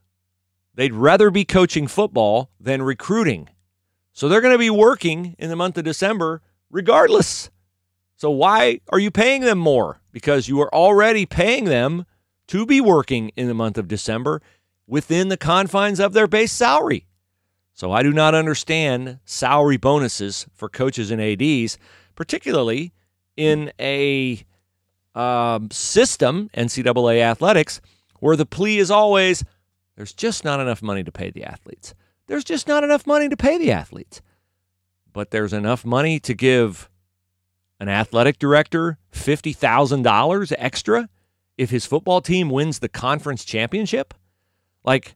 they'd 0.75 0.93
rather 0.93 1.29
be 1.31 1.45
coaching 1.45 1.87
football 1.87 2.49
than 2.59 2.81
recruiting. 2.81 3.49
So, 4.11 4.27
they're 4.27 4.41
going 4.41 4.53
to 4.53 4.59
be 4.59 4.69
working 4.69 5.35
in 5.39 5.49
the 5.49 5.55
month 5.55 5.77
of 5.77 5.85
December 5.85 6.41
regardless. 6.69 7.49
So, 8.15 8.29
why 8.29 8.81
are 8.89 8.99
you 8.99 9.11
paying 9.11 9.41
them 9.41 9.57
more? 9.57 10.01
Because 10.11 10.47
you 10.47 10.61
are 10.61 10.73
already 10.73 11.25
paying 11.25 11.65
them 11.65 12.05
to 12.47 12.65
be 12.65 12.81
working 12.81 13.29
in 13.35 13.47
the 13.47 13.53
month 13.53 13.77
of 13.77 13.87
December 13.87 14.41
within 14.87 15.29
the 15.29 15.37
confines 15.37 15.99
of 15.99 16.13
their 16.13 16.27
base 16.27 16.51
salary. 16.51 17.07
So 17.73 17.91
I 17.91 18.03
do 18.03 18.13
not 18.13 18.35
understand 18.35 19.19
salary 19.25 19.77
bonuses 19.77 20.45
for 20.53 20.69
coaches 20.69 21.09
and 21.09 21.21
ADs, 21.21 21.77
particularly 22.15 22.93
in 23.35 23.71
a 23.79 24.43
um, 25.15 25.69
system, 25.71 26.49
NCAA 26.55 27.21
athletics, 27.21 27.81
where 28.19 28.35
the 28.35 28.45
plea 28.45 28.79
is 28.79 28.91
always 28.91 29.43
there's 29.95 30.13
just 30.13 30.43
not 30.43 30.59
enough 30.59 30.81
money 30.81 31.03
to 31.03 31.11
pay 31.11 31.29
the 31.29 31.43
athletes. 31.43 31.93
There's 32.27 32.43
just 32.43 32.67
not 32.67 32.83
enough 32.83 33.05
money 33.05 33.29
to 33.29 33.37
pay 33.37 33.57
the 33.57 33.71
athletes. 33.71 34.21
But 35.11 35.31
there's 35.31 35.53
enough 35.53 35.85
money 35.85 36.19
to 36.21 36.33
give 36.33 36.89
an 37.79 37.89
athletic 37.89 38.39
director 38.39 38.97
$50,000 39.11 40.53
extra 40.57 41.09
if 41.57 41.69
his 41.69 41.85
football 41.85 42.21
team 42.21 42.49
wins 42.49 42.79
the 42.79 42.89
conference 42.89 43.45
championship? 43.45 44.13
Like, 44.83 45.15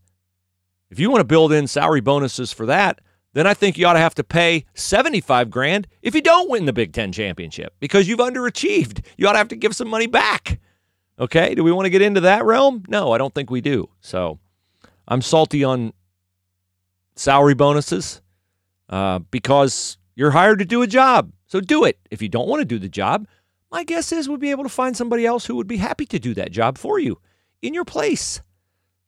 if 0.89 0.99
you 0.99 1.09
want 1.09 1.21
to 1.21 1.25
build 1.25 1.51
in 1.51 1.67
salary 1.67 2.01
bonuses 2.01 2.53
for 2.53 2.65
that, 2.67 3.01
then 3.37 3.47
I 3.47 3.53
think 3.53 3.77
you 3.77 3.85
ought 3.85 3.93
to 3.93 3.99
have 3.99 4.15
to 4.15 4.23
pay 4.23 4.65
75 4.73 5.49
grand 5.49 5.87
if 6.01 6.15
you 6.15 6.21
don't 6.21 6.49
win 6.49 6.65
the 6.65 6.73
Big 6.73 6.93
10 6.93 7.11
championship 7.11 7.73
because 7.79 8.07
you've 8.07 8.19
underachieved. 8.19 9.05
You 9.17 9.27
ought 9.27 9.33
to 9.33 9.37
have 9.37 9.49
to 9.49 9.55
give 9.55 9.75
some 9.75 9.87
money 9.87 10.07
back. 10.07 10.59
Okay? 11.19 11.53
Do 11.55 11.63
we 11.63 11.71
want 11.71 11.85
to 11.85 11.89
get 11.91 12.01
into 12.01 12.21
that 12.21 12.45
realm? 12.45 12.83
No, 12.87 13.11
I 13.11 13.17
don't 13.17 13.33
think 13.33 13.49
we 13.49 13.61
do. 13.61 13.89
So, 14.01 14.39
I'm 15.07 15.21
salty 15.21 15.63
on 15.63 15.93
salary 17.15 17.53
bonuses 17.53 18.21
uh, 18.89 19.19
because 19.19 19.97
you're 20.15 20.31
hired 20.31 20.59
to 20.59 20.65
do 20.65 20.81
a 20.81 20.87
job. 20.87 21.31
So 21.47 21.61
do 21.61 21.85
it. 21.85 21.99
If 22.11 22.21
you 22.21 22.29
don't 22.29 22.47
want 22.47 22.61
to 22.61 22.65
do 22.65 22.79
the 22.79 22.89
job, 22.89 23.27
my 23.71 23.83
guess 23.83 24.11
is 24.11 24.27
we'll 24.27 24.37
be 24.37 24.51
able 24.51 24.63
to 24.63 24.69
find 24.69 24.97
somebody 24.97 25.25
else 25.25 25.45
who 25.45 25.55
would 25.55 25.67
be 25.67 25.77
happy 25.77 26.05
to 26.07 26.19
do 26.19 26.33
that 26.33 26.51
job 26.51 26.77
for 26.77 26.99
you 26.99 27.19
in 27.61 27.73
your 27.73 27.85
place. 27.85 28.41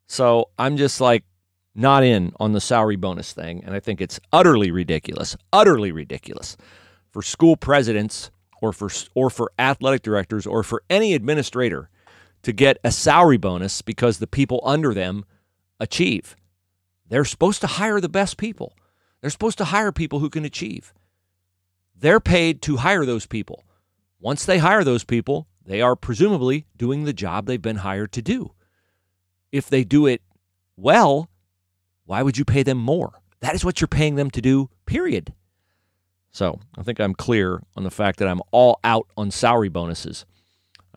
So 0.07 0.49
I'm 0.57 0.77
just 0.77 1.01
like 1.01 1.23
not 1.79 2.03
in 2.03 2.33
on 2.39 2.51
the 2.51 2.61
salary 2.61 2.97
bonus 2.97 3.33
thing. 3.33 3.63
And 3.65 3.73
I 3.73 3.79
think 3.79 4.01
it's 4.01 4.19
utterly 4.33 4.69
ridiculous, 4.69 5.37
utterly 5.53 5.91
ridiculous 5.91 6.57
for 7.09 7.21
school 7.21 7.55
presidents 7.55 8.31
or 8.61 8.73
for, 8.73 8.89
or 9.15 9.29
for 9.29 9.51
athletic 9.57 10.01
directors 10.01 10.45
or 10.45 10.63
for 10.63 10.83
any 10.89 11.13
administrator 11.13 11.89
to 12.43 12.51
get 12.51 12.77
a 12.83 12.91
salary 12.91 13.37
bonus 13.37 13.81
because 13.81 14.19
the 14.19 14.27
people 14.27 14.61
under 14.63 14.93
them 14.93 15.25
achieve. 15.79 16.35
They're 17.07 17.25
supposed 17.25 17.61
to 17.61 17.67
hire 17.67 18.01
the 18.01 18.09
best 18.09 18.37
people. 18.37 18.75
They're 19.21 19.29
supposed 19.29 19.57
to 19.59 19.65
hire 19.65 19.91
people 19.91 20.19
who 20.19 20.29
can 20.29 20.45
achieve. 20.45 20.93
They're 21.95 22.19
paid 22.19 22.61
to 22.63 22.77
hire 22.77 23.05
those 23.05 23.25
people. 23.25 23.63
Once 24.19 24.45
they 24.45 24.57
hire 24.57 24.83
those 24.83 25.03
people, 25.03 25.47
they 25.65 25.81
are 25.81 25.95
presumably 25.95 26.65
doing 26.77 27.03
the 27.03 27.13
job 27.13 27.45
they've 27.45 27.61
been 27.61 27.77
hired 27.77 28.11
to 28.13 28.21
do. 28.21 28.53
If 29.51 29.69
they 29.69 29.83
do 29.83 30.05
it 30.05 30.21
well, 30.77 31.29
why 32.09 32.23
would 32.23 32.39
you 32.39 32.43
pay 32.43 32.63
them 32.63 32.79
more? 32.79 33.21
That 33.41 33.53
is 33.53 33.63
what 33.63 33.79
you're 33.79 33.87
paying 33.87 34.15
them 34.15 34.31
to 34.31 34.41
do, 34.41 34.71
period. 34.87 35.31
So 36.31 36.59
I 36.75 36.81
think 36.81 36.99
I'm 36.99 37.13
clear 37.13 37.61
on 37.77 37.83
the 37.83 37.91
fact 37.91 38.17
that 38.17 38.27
I'm 38.27 38.41
all 38.49 38.79
out 38.83 39.05
on 39.15 39.29
salary 39.29 39.69
bonuses 39.69 40.25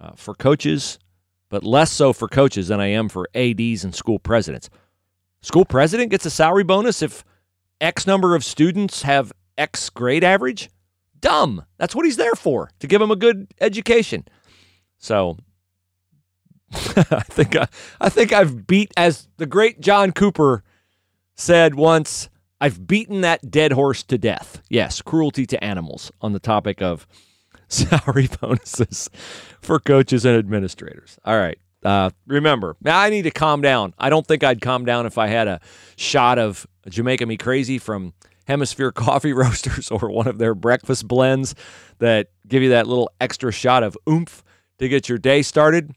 uh, 0.00 0.12
for 0.16 0.34
coaches, 0.34 0.98
but 1.50 1.64
less 1.64 1.92
so 1.92 2.14
for 2.14 2.28
coaches 2.28 2.68
than 2.68 2.80
I 2.80 2.86
am 2.86 3.10
for 3.10 3.28
ADs 3.34 3.84
and 3.84 3.94
school 3.94 4.18
presidents. 4.18 4.70
School 5.42 5.66
president 5.66 6.10
gets 6.10 6.24
a 6.24 6.30
salary 6.30 6.64
bonus 6.64 7.02
if 7.02 7.24
X 7.78 8.06
number 8.06 8.34
of 8.34 8.42
students 8.42 9.02
have 9.02 9.34
X 9.58 9.90
grade 9.90 10.24
average 10.24 10.70
dumb. 11.20 11.66
That's 11.76 11.94
what 11.94 12.06
he's 12.06 12.16
there 12.16 12.34
for, 12.34 12.70
to 12.80 12.86
give 12.86 13.02
him 13.02 13.10
a 13.10 13.16
good 13.16 13.52
education. 13.60 14.26
So 14.96 15.36
I 16.72 17.20
think 17.20 17.54
I, 17.54 17.68
I 18.00 18.08
think 18.08 18.32
I've 18.32 18.66
beat 18.66 18.94
as 18.96 19.28
the 19.36 19.44
great 19.44 19.82
John 19.82 20.12
Cooper 20.12 20.64
said 21.34 21.74
once, 21.74 22.28
I've 22.60 22.86
beaten 22.86 23.22
that 23.22 23.50
dead 23.50 23.72
horse 23.72 24.02
to 24.04 24.18
death. 24.18 24.62
Yes, 24.68 25.02
cruelty 25.02 25.46
to 25.46 25.62
animals 25.64 26.12
on 26.20 26.32
the 26.32 26.38
topic 26.38 26.80
of 26.80 27.06
salary 27.68 28.28
bonuses 28.40 29.10
for 29.60 29.80
coaches 29.80 30.24
and 30.24 30.36
administrators. 30.36 31.18
All 31.24 31.36
right. 31.36 31.58
Uh, 31.84 32.10
remember, 32.28 32.76
now 32.80 33.00
I 33.00 33.10
need 33.10 33.22
to 33.22 33.32
calm 33.32 33.60
down. 33.60 33.94
I 33.98 34.08
don't 34.08 34.24
think 34.26 34.44
I'd 34.44 34.60
calm 34.60 34.84
down 34.84 35.06
if 35.06 35.18
I 35.18 35.26
had 35.26 35.48
a 35.48 35.60
shot 35.96 36.38
of 36.38 36.66
Jamaica 36.88 37.26
Me 37.26 37.36
Crazy 37.36 37.78
from 37.78 38.14
Hemisphere 38.46 38.92
Coffee 38.92 39.32
Roasters 39.32 39.90
or 39.90 40.10
one 40.10 40.28
of 40.28 40.38
their 40.38 40.54
breakfast 40.54 41.08
blends 41.08 41.54
that 41.98 42.28
give 42.46 42.62
you 42.62 42.70
that 42.70 42.86
little 42.86 43.10
extra 43.20 43.50
shot 43.50 43.82
of 43.82 43.96
oomph 44.08 44.44
to 44.78 44.88
get 44.88 45.08
your 45.08 45.18
day 45.18 45.42
started. 45.42 45.92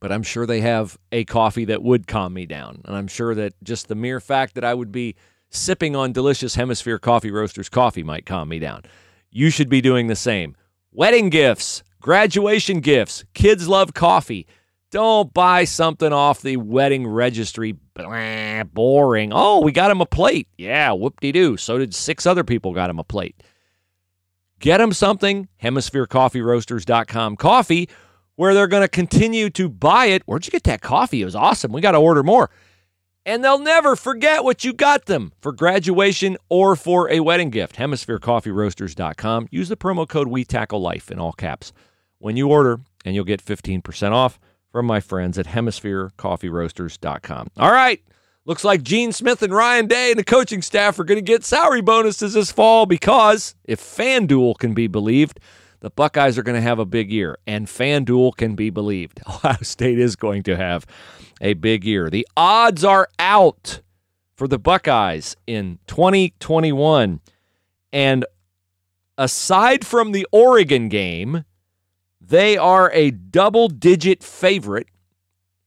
But 0.00 0.10
I'm 0.12 0.22
sure 0.22 0.46
they 0.46 0.62
have 0.62 0.98
a 1.12 1.24
coffee 1.24 1.66
that 1.66 1.82
would 1.82 2.06
calm 2.06 2.32
me 2.32 2.46
down. 2.46 2.80
And 2.86 2.96
I'm 2.96 3.06
sure 3.06 3.34
that 3.34 3.52
just 3.62 3.88
the 3.88 3.94
mere 3.94 4.18
fact 4.18 4.54
that 4.54 4.64
I 4.64 4.72
would 4.72 4.90
be 4.90 5.14
sipping 5.50 5.94
on 5.94 6.12
delicious 6.12 6.54
Hemisphere 6.54 6.98
Coffee 6.98 7.30
Roasters 7.30 7.68
coffee 7.68 8.02
might 8.02 8.24
calm 8.24 8.48
me 8.48 8.58
down. 8.58 8.82
You 9.30 9.50
should 9.50 9.68
be 9.68 9.80
doing 9.80 10.06
the 10.06 10.16
same. 10.16 10.56
Wedding 10.92 11.28
gifts, 11.28 11.82
graduation 12.00 12.80
gifts, 12.80 13.24
kids 13.34 13.68
love 13.68 13.94
coffee. 13.94 14.46
Don't 14.90 15.32
buy 15.32 15.64
something 15.64 16.12
off 16.12 16.42
the 16.42 16.56
wedding 16.56 17.06
registry. 17.06 17.72
Blah, 17.94 18.64
boring. 18.64 19.30
Oh, 19.32 19.60
we 19.60 19.70
got 19.70 19.90
him 19.90 20.00
a 20.00 20.06
plate. 20.06 20.48
Yeah, 20.58 20.92
whoop 20.92 21.20
de 21.20 21.30
doo. 21.30 21.56
So 21.56 21.78
did 21.78 21.94
six 21.94 22.26
other 22.26 22.42
people 22.42 22.72
got 22.72 22.90
him 22.90 22.98
a 22.98 23.04
plate. 23.04 23.40
Get 24.58 24.80
him 24.80 24.92
something, 24.92 25.48
hemispherecoffeeroasters.com 25.62 27.36
coffee, 27.36 27.88
where 28.40 28.54
they're 28.54 28.66
going 28.66 28.80
to 28.80 28.88
continue 28.88 29.50
to 29.50 29.68
buy 29.68 30.06
it. 30.06 30.22
Where'd 30.24 30.46
you 30.46 30.50
get 30.50 30.64
that 30.64 30.80
coffee? 30.80 31.20
It 31.20 31.26
was 31.26 31.36
awesome. 31.36 31.72
We 31.72 31.82
got 31.82 31.92
to 31.92 31.98
order 31.98 32.22
more. 32.22 32.48
And 33.26 33.44
they'll 33.44 33.58
never 33.58 33.96
forget 33.96 34.44
what 34.44 34.64
you 34.64 34.72
got 34.72 35.04
them 35.04 35.34
for 35.42 35.52
graduation 35.52 36.38
or 36.48 36.74
for 36.74 37.10
a 37.10 37.20
wedding 37.20 37.50
gift. 37.50 37.76
Hemispherecoffeeroasters.com. 37.76 39.48
Use 39.50 39.68
the 39.68 39.76
promo 39.76 40.08
code 40.08 40.28
We 40.28 40.46
Tackle 40.46 40.80
Life 40.80 41.10
in 41.10 41.18
all 41.18 41.32
caps 41.32 41.74
when 42.18 42.38
you 42.38 42.48
order, 42.48 42.80
and 43.04 43.14
you'll 43.14 43.26
get 43.26 43.44
15% 43.44 44.12
off 44.12 44.40
from 44.72 44.86
my 44.86 45.00
friends 45.00 45.36
at 45.36 45.44
hemispherecoffeeroasters.com. 45.44 47.48
All 47.58 47.72
right. 47.72 48.02
Looks 48.46 48.64
like 48.64 48.82
Gene 48.82 49.12
Smith 49.12 49.42
and 49.42 49.52
Ryan 49.52 49.86
Day 49.86 50.12
and 50.12 50.18
the 50.18 50.24
coaching 50.24 50.62
staff 50.62 50.98
are 50.98 51.04
going 51.04 51.18
to 51.18 51.22
get 51.22 51.44
salary 51.44 51.82
bonuses 51.82 52.32
this 52.32 52.50
fall 52.50 52.86
because 52.86 53.54
if 53.64 53.82
FanDuel 53.82 54.56
can 54.56 54.72
be 54.72 54.86
believed, 54.86 55.40
the 55.80 55.90
Buckeyes 55.90 56.38
are 56.38 56.42
going 56.42 56.56
to 56.56 56.60
have 56.60 56.78
a 56.78 56.84
big 56.84 57.10
year, 57.10 57.38
and 57.46 57.66
FanDuel 57.66 58.36
can 58.36 58.54
be 58.54 58.70
believed. 58.70 59.20
Ohio 59.28 59.56
State 59.62 59.98
is 59.98 60.16
going 60.16 60.42
to 60.44 60.56
have 60.56 60.86
a 61.40 61.54
big 61.54 61.84
year. 61.84 62.10
The 62.10 62.26
odds 62.36 62.84
are 62.84 63.08
out 63.18 63.80
for 64.34 64.46
the 64.46 64.58
Buckeyes 64.58 65.36
in 65.46 65.78
2021. 65.86 67.20
And 67.92 68.24
aside 69.18 69.86
from 69.86 70.12
the 70.12 70.26
Oregon 70.32 70.88
game, 70.88 71.44
they 72.20 72.56
are 72.56 72.90
a 72.92 73.10
double 73.10 73.68
digit 73.68 74.22
favorite 74.22 74.86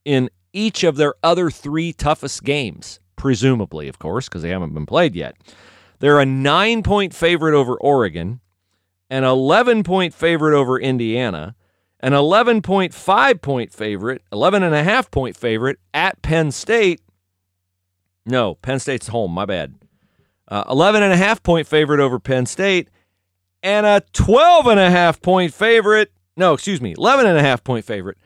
in 0.05 0.29
each 0.53 0.83
of 0.83 0.95
their 0.95 1.15
other 1.23 1.49
three 1.49 1.91
toughest 1.91 2.43
games, 2.43 2.99
presumably, 3.15 3.87
of 3.87 3.99
course, 3.99 4.29
because 4.29 4.43
they 4.43 4.49
haven't 4.49 4.73
been 4.73 4.85
played 4.85 5.15
yet. 5.15 5.35
They're 5.99 6.19
a 6.19 6.25
nine 6.25 6.83
point 6.83 7.13
favorite 7.13 7.55
over 7.55 7.75
Oregon, 7.75 8.39
an 9.09 9.23
11 9.23 9.83
point 9.83 10.13
favorite 10.13 10.57
over 10.57 10.79
Indiana, 10.79 11.55
an 11.99 12.13
11.5 12.13 13.41
point 13.41 13.71
favorite, 13.71 14.21
11 14.31 14.63
and 14.63 14.75
a 14.75 14.83
half 14.83 15.09
point 15.11 15.37
favorite 15.37 15.79
at 15.93 16.21
Penn 16.21 16.51
State. 16.51 17.01
No, 18.25 18.55
Penn 18.55 18.79
State's 18.79 19.07
home, 19.07 19.31
my 19.31 19.45
bad. 19.45 19.75
Uh, 20.47 20.63
11 20.69 21.03
and 21.03 21.13
a 21.13 21.17
half 21.17 21.41
point 21.43 21.67
favorite 21.67 21.99
over 21.99 22.19
Penn 22.19 22.45
State, 22.45 22.89
and 23.61 23.85
a 23.85 24.01
12 24.13 24.67
and 24.67 24.79
a 24.79 24.89
half 24.89 25.21
point 25.21 25.53
favorite 25.53 26.11
no, 26.35 26.53
excuse 26.53 26.81
me, 26.81 26.95
11 26.97 27.25
and 27.25 27.37
a 27.37 27.41
half 27.41 27.63
point 27.63 27.85
favorite 27.85 28.17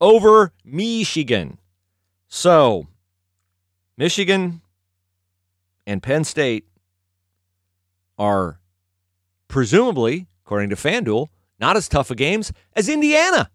over 0.00 0.52
Michigan. 0.64 1.58
So, 2.28 2.88
Michigan 3.96 4.62
and 5.86 6.02
Penn 6.02 6.24
State 6.24 6.66
are 8.18 8.58
presumably, 9.52 10.26
according 10.44 10.70
to 10.70 10.76
FanDuel, 10.76 11.28
not 11.60 11.76
as 11.76 11.86
tough 11.86 12.10
of 12.10 12.16
games 12.16 12.52
as 12.74 12.88
Indiana. 12.88 13.50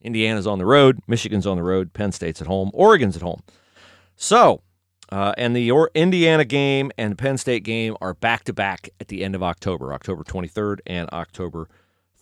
Indiana's 0.00 0.46
on 0.46 0.58
the 0.58 0.64
road, 0.64 1.00
Michigan's 1.08 1.46
on 1.46 1.56
the 1.56 1.62
road, 1.62 1.92
Penn 1.92 2.12
State's 2.12 2.40
at 2.40 2.46
home, 2.46 2.70
Oregon's 2.72 3.16
at 3.16 3.22
home. 3.22 3.42
So, 4.14 4.62
uh, 5.10 5.34
and 5.36 5.54
the 5.54 5.70
or- 5.72 5.90
Indiana 5.92 6.44
game 6.44 6.92
and 6.96 7.12
the 7.12 7.16
Penn 7.16 7.36
State 7.36 7.64
game 7.64 7.96
are 8.00 8.14
back 8.14 8.44
to 8.44 8.52
back 8.52 8.88
at 9.00 9.08
the 9.08 9.24
end 9.24 9.34
of 9.34 9.42
October, 9.42 9.92
October 9.92 10.22
23rd 10.22 10.78
and 10.86 11.10
October 11.12 11.68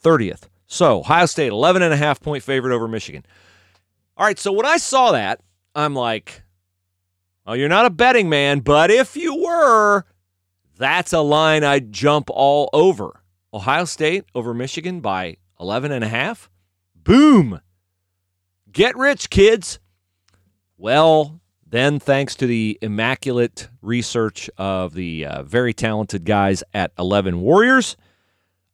30th. 0.03 0.49
So, 0.67 1.01
Ohio 1.01 1.27
State, 1.27 1.53
11 1.53 1.83
and 1.83 1.93
a 1.93 1.99
half 1.99 2.21
point 2.21 2.43
favorite 2.43 2.75
over 2.75 2.89
Michigan. 2.89 3.25
All 4.17 4.25
right, 4.25 4.39
so 4.39 4.53
when 4.53 4.67
I 4.67 4.79
saw 4.79 5.13
that, 5.13 5.41
I'm 5.75 5.95
like, 5.95 6.43
oh, 7.47 7.53
you're 7.53 7.69
not 7.69 7.85
a 7.85 7.91
betting 7.91 8.31
man, 8.31 8.61
but 8.61 8.91
if 8.91 9.17
you 9.17 9.37
were, 9.37 10.05
that's 10.79 11.13
a 11.13 11.21
line 11.21 11.63
I'd 11.63 11.93
jump 11.93 12.31
all 12.31 12.71
over. 12.73 13.18
Ohio 13.53 13.85
State 13.85 14.25
over 14.35 14.53
Michigan 14.53 15.01
by 15.01 15.37
11 15.61 15.93
and 15.93 16.05
a 16.05 16.09
half. 16.09 16.51
Boom. 16.95 17.61
Get 18.71 18.97
rich, 18.97 19.31
kids. 19.31 19.79
Well, 20.77 21.41
then, 21.67 21.99
thanks 21.99 22.35
to 22.37 22.47
the 22.47 22.79
immaculate 22.81 23.69
research 23.83 24.49
of 24.57 24.95
the 24.95 25.27
uh, 25.27 25.43
very 25.43 25.75
talented 25.75 26.25
guys 26.25 26.63
at 26.73 26.93
11 26.99 27.41
Warriors, 27.41 27.97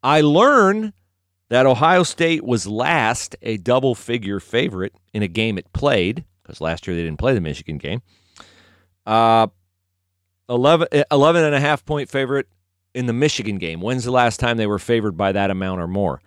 I 0.02 0.20
learn 0.20 0.92
that 1.48 1.66
Ohio 1.66 2.02
State 2.02 2.44
was 2.44 2.66
last 2.66 3.36
a 3.42 3.56
double 3.56 3.94
figure 3.94 4.40
favorite 4.40 4.94
in 5.12 5.22
a 5.22 5.28
game 5.28 5.58
it 5.58 5.72
played, 5.72 6.24
because 6.42 6.60
last 6.60 6.86
year 6.86 6.94
they 6.94 7.02
didn't 7.02 7.18
play 7.18 7.34
the 7.34 7.40
Michigan 7.40 7.78
game. 7.78 8.02
Uh, 9.06 9.46
11, 10.48 10.88
11 11.10 11.44
and 11.44 11.54
a 11.54 11.60
half 11.60 11.84
point 11.84 12.08
favorite 12.08 12.48
in 12.94 13.06
the 13.06 13.12
Michigan 13.12 13.58
game. 13.58 13.80
When's 13.80 14.04
the 14.04 14.10
last 14.10 14.40
time 14.40 14.56
they 14.56 14.66
were 14.66 14.78
favored 14.78 15.16
by 15.16 15.32
that 15.32 15.50
amount 15.50 15.80
or 15.80 15.88
more? 15.88 16.20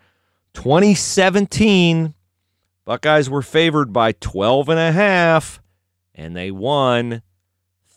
2017, 0.54 2.14
Buckeyes 2.86 3.30
were 3.30 3.42
favored 3.42 3.94
by 3.94 4.12
12 4.14 4.70
and 4.70 4.80
a 4.80 4.92
half, 4.92 5.62
and 6.16 6.36
they 6.36 6.52
won 6.52 7.22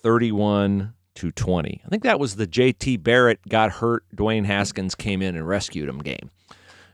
31 0.02 0.94
to 1.14 1.30
20. 1.30 1.82
I 1.84 1.88
think 1.88 2.02
that 2.02 2.20
was 2.20 2.36
the 2.36 2.46
JT 2.46 3.02
Barrett 3.02 3.40
got 3.48 3.72
hurt, 3.72 4.04
Dwayne 4.14 4.46
Haskins 4.46 4.94
came 4.94 5.22
in 5.22 5.36
and 5.36 5.46
rescued 5.46 5.88
him 5.88 5.98
game. 5.98 6.30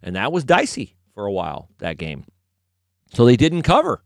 And 0.02 0.16
that 0.16 0.32
was 0.32 0.44
dicey 0.44 0.96
for 1.14 1.26
a 1.26 1.32
while, 1.32 1.68
that 1.78 1.98
game. 1.98 2.24
So 3.14 3.24
they 3.24 3.36
didn't 3.36 3.62
cover. 3.62 4.02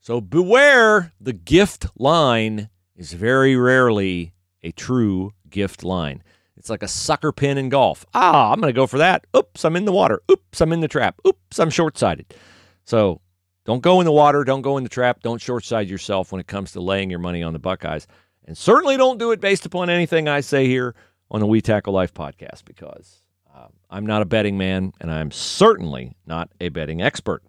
So 0.00 0.20
beware, 0.20 1.12
the 1.20 1.32
gift 1.32 1.86
line 1.96 2.68
is 2.96 3.12
very 3.12 3.56
rarely 3.56 4.32
a 4.62 4.72
true 4.72 5.32
gift 5.48 5.84
line. 5.84 6.22
It's 6.62 6.70
like 6.70 6.84
a 6.84 6.88
sucker 6.88 7.32
pin 7.32 7.58
in 7.58 7.70
golf. 7.70 8.06
Ah, 8.14 8.52
I'm 8.52 8.60
going 8.60 8.72
to 8.72 8.76
go 8.76 8.86
for 8.86 8.98
that. 8.98 9.26
Oops, 9.36 9.64
I'm 9.64 9.74
in 9.74 9.84
the 9.84 9.90
water. 9.90 10.22
Oops, 10.30 10.60
I'm 10.60 10.72
in 10.72 10.78
the 10.78 10.86
trap. 10.86 11.20
Oops, 11.26 11.58
I'm 11.58 11.70
short 11.70 11.98
sighted. 11.98 12.36
So 12.84 13.20
don't 13.64 13.82
go 13.82 14.00
in 14.00 14.04
the 14.04 14.12
water. 14.12 14.44
Don't 14.44 14.62
go 14.62 14.76
in 14.76 14.84
the 14.84 14.88
trap. 14.88 15.22
Don't 15.24 15.40
short 15.40 15.64
side 15.64 15.90
yourself 15.90 16.30
when 16.30 16.40
it 16.40 16.46
comes 16.46 16.70
to 16.72 16.80
laying 16.80 17.10
your 17.10 17.18
money 17.18 17.42
on 17.42 17.52
the 17.52 17.58
Buckeyes. 17.58 18.06
And 18.44 18.56
certainly 18.56 18.96
don't 18.96 19.18
do 19.18 19.32
it 19.32 19.40
based 19.40 19.66
upon 19.66 19.90
anything 19.90 20.28
I 20.28 20.40
say 20.40 20.68
here 20.68 20.94
on 21.32 21.40
the 21.40 21.48
We 21.48 21.60
Tackle 21.60 21.94
Life 21.94 22.14
podcast 22.14 22.64
because 22.64 23.22
uh, 23.52 23.66
I'm 23.90 24.06
not 24.06 24.22
a 24.22 24.24
betting 24.24 24.56
man 24.56 24.92
and 25.00 25.10
I'm 25.10 25.32
certainly 25.32 26.14
not 26.26 26.48
a 26.60 26.68
betting 26.68 27.02
expert. 27.02 27.42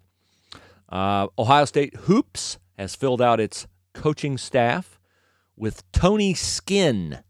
Uh, 0.88 1.28
Ohio 1.38 1.66
State 1.66 1.94
Hoops 1.98 2.58
has 2.76 2.96
filled 2.96 3.22
out 3.22 3.38
its 3.38 3.68
coaching 3.92 4.36
staff 4.38 4.98
with 5.54 5.84
Tony 5.92 6.34
Skinn, 6.34 7.20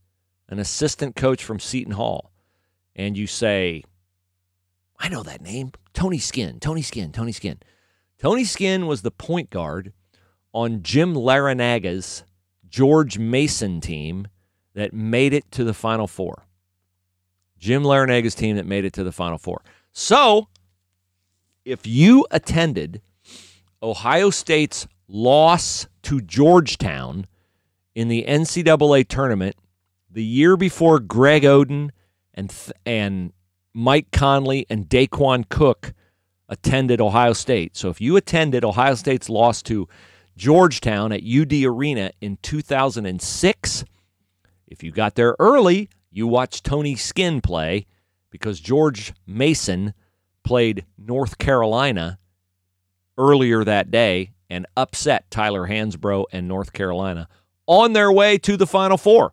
an 0.48 0.58
assistant 0.58 1.16
coach 1.16 1.42
from 1.42 1.58
Seton 1.58 1.94
Hall. 1.94 2.30
And 2.96 3.16
you 3.16 3.26
say, 3.26 3.82
I 4.98 5.08
know 5.08 5.22
that 5.22 5.42
name. 5.42 5.72
Tony 5.92 6.18
Skinn, 6.18 6.60
Tony 6.60 6.82
Skinn, 6.82 7.12
Tony 7.12 7.32
Skinn. 7.32 7.58
Tony 8.18 8.44
Skinn 8.44 8.86
was 8.86 9.02
the 9.02 9.10
point 9.10 9.50
guard 9.50 9.92
on 10.52 10.82
Jim 10.82 11.14
Larranaga's 11.14 12.24
George 12.68 13.18
Mason 13.18 13.80
team 13.80 14.28
that 14.74 14.92
made 14.92 15.32
it 15.32 15.50
to 15.52 15.64
the 15.64 15.74
Final 15.74 16.06
Four. 16.06 16.46
Jim 17.58 17.82
Larranaga's 17.82 18.34
team 18.34 18.56
that 18.56 18.66
made 18.66 18.84
it 18.84 18.92
to 18.94 19.04
the 19.04 19.12
Final 19.12 19.38
Four. 19.38 19.62
So, 19.92 20.48
if 21.64 21.86
you 21.86 22.26
attended 22.30 23.00
Ohio 23.82 24.30
State's 24.30 24.86
loss 25.08 25.86
to 26.02 26.20
Georgetown 26.20 27.26
in 27.94 28.08
the 28.08 28.24
NCAA 28.26 29.06
tournament 29.06 29.56
the 30.14 30.24
year 30.24 30.56
before 30.56 31.00
Greg 31.00 31.42
Oden 31.42 31.90
and 32.32 32.54
and 32.86 33.32
Mike 33.74 34.10
Conley 34.12 34.64
and 34.70 34.88
Daequan 34.88 35.48
Cook 35.48 35.92
attended 36.48 37.00
Ohio 37.00 37.32
State. 37.32 37.76
So 37.76 37.90
if 37.90 38.00
you 38.00 38.16
attended 38.16 38.64
Ohio 38.64 38.94
State's 38.94 39.28
loss 39.28 39.62
to 39.64 39.88
Georgetown 40.36 41.12
at 41.12 41.22
UD 41.24 41.52
Arena 41.64 42.12
in 42.20 42.38
2006, 42.42 43.84
if 44.68 44.82
you 44.82 44.92
got 44.92 45.16
there 45.16 45.34
early, 45.38 45.88
you 46.10 46.28
watched 46.28 46.64
Tony 46.64 46.94
Skinn 46.94 47.40
play 47.40 47.86
because 48.30 48.60
George 48.60 49.12
Mason 49.26 49.94
played 50.44 50.84
North 50.96 51.38
Carolina 51.38 52.18
earlier 53.18 53.64
that 53.64 53.90
day 53.90 54.30
and 54.48 54.66
upset 54.76 55.28
Tyler 55.30 55.66
Hansbrough 55.66 56.26
and 56.30 56.46
North 56.46 56.72
Carolina 56.72 57.28
on 57.66 57.92
their 57.92 58.12
way 58.12 58.38
to 58.38 58.56
the 58.56 58.66
Final 58.66 58.98
Four. 58.98 59.32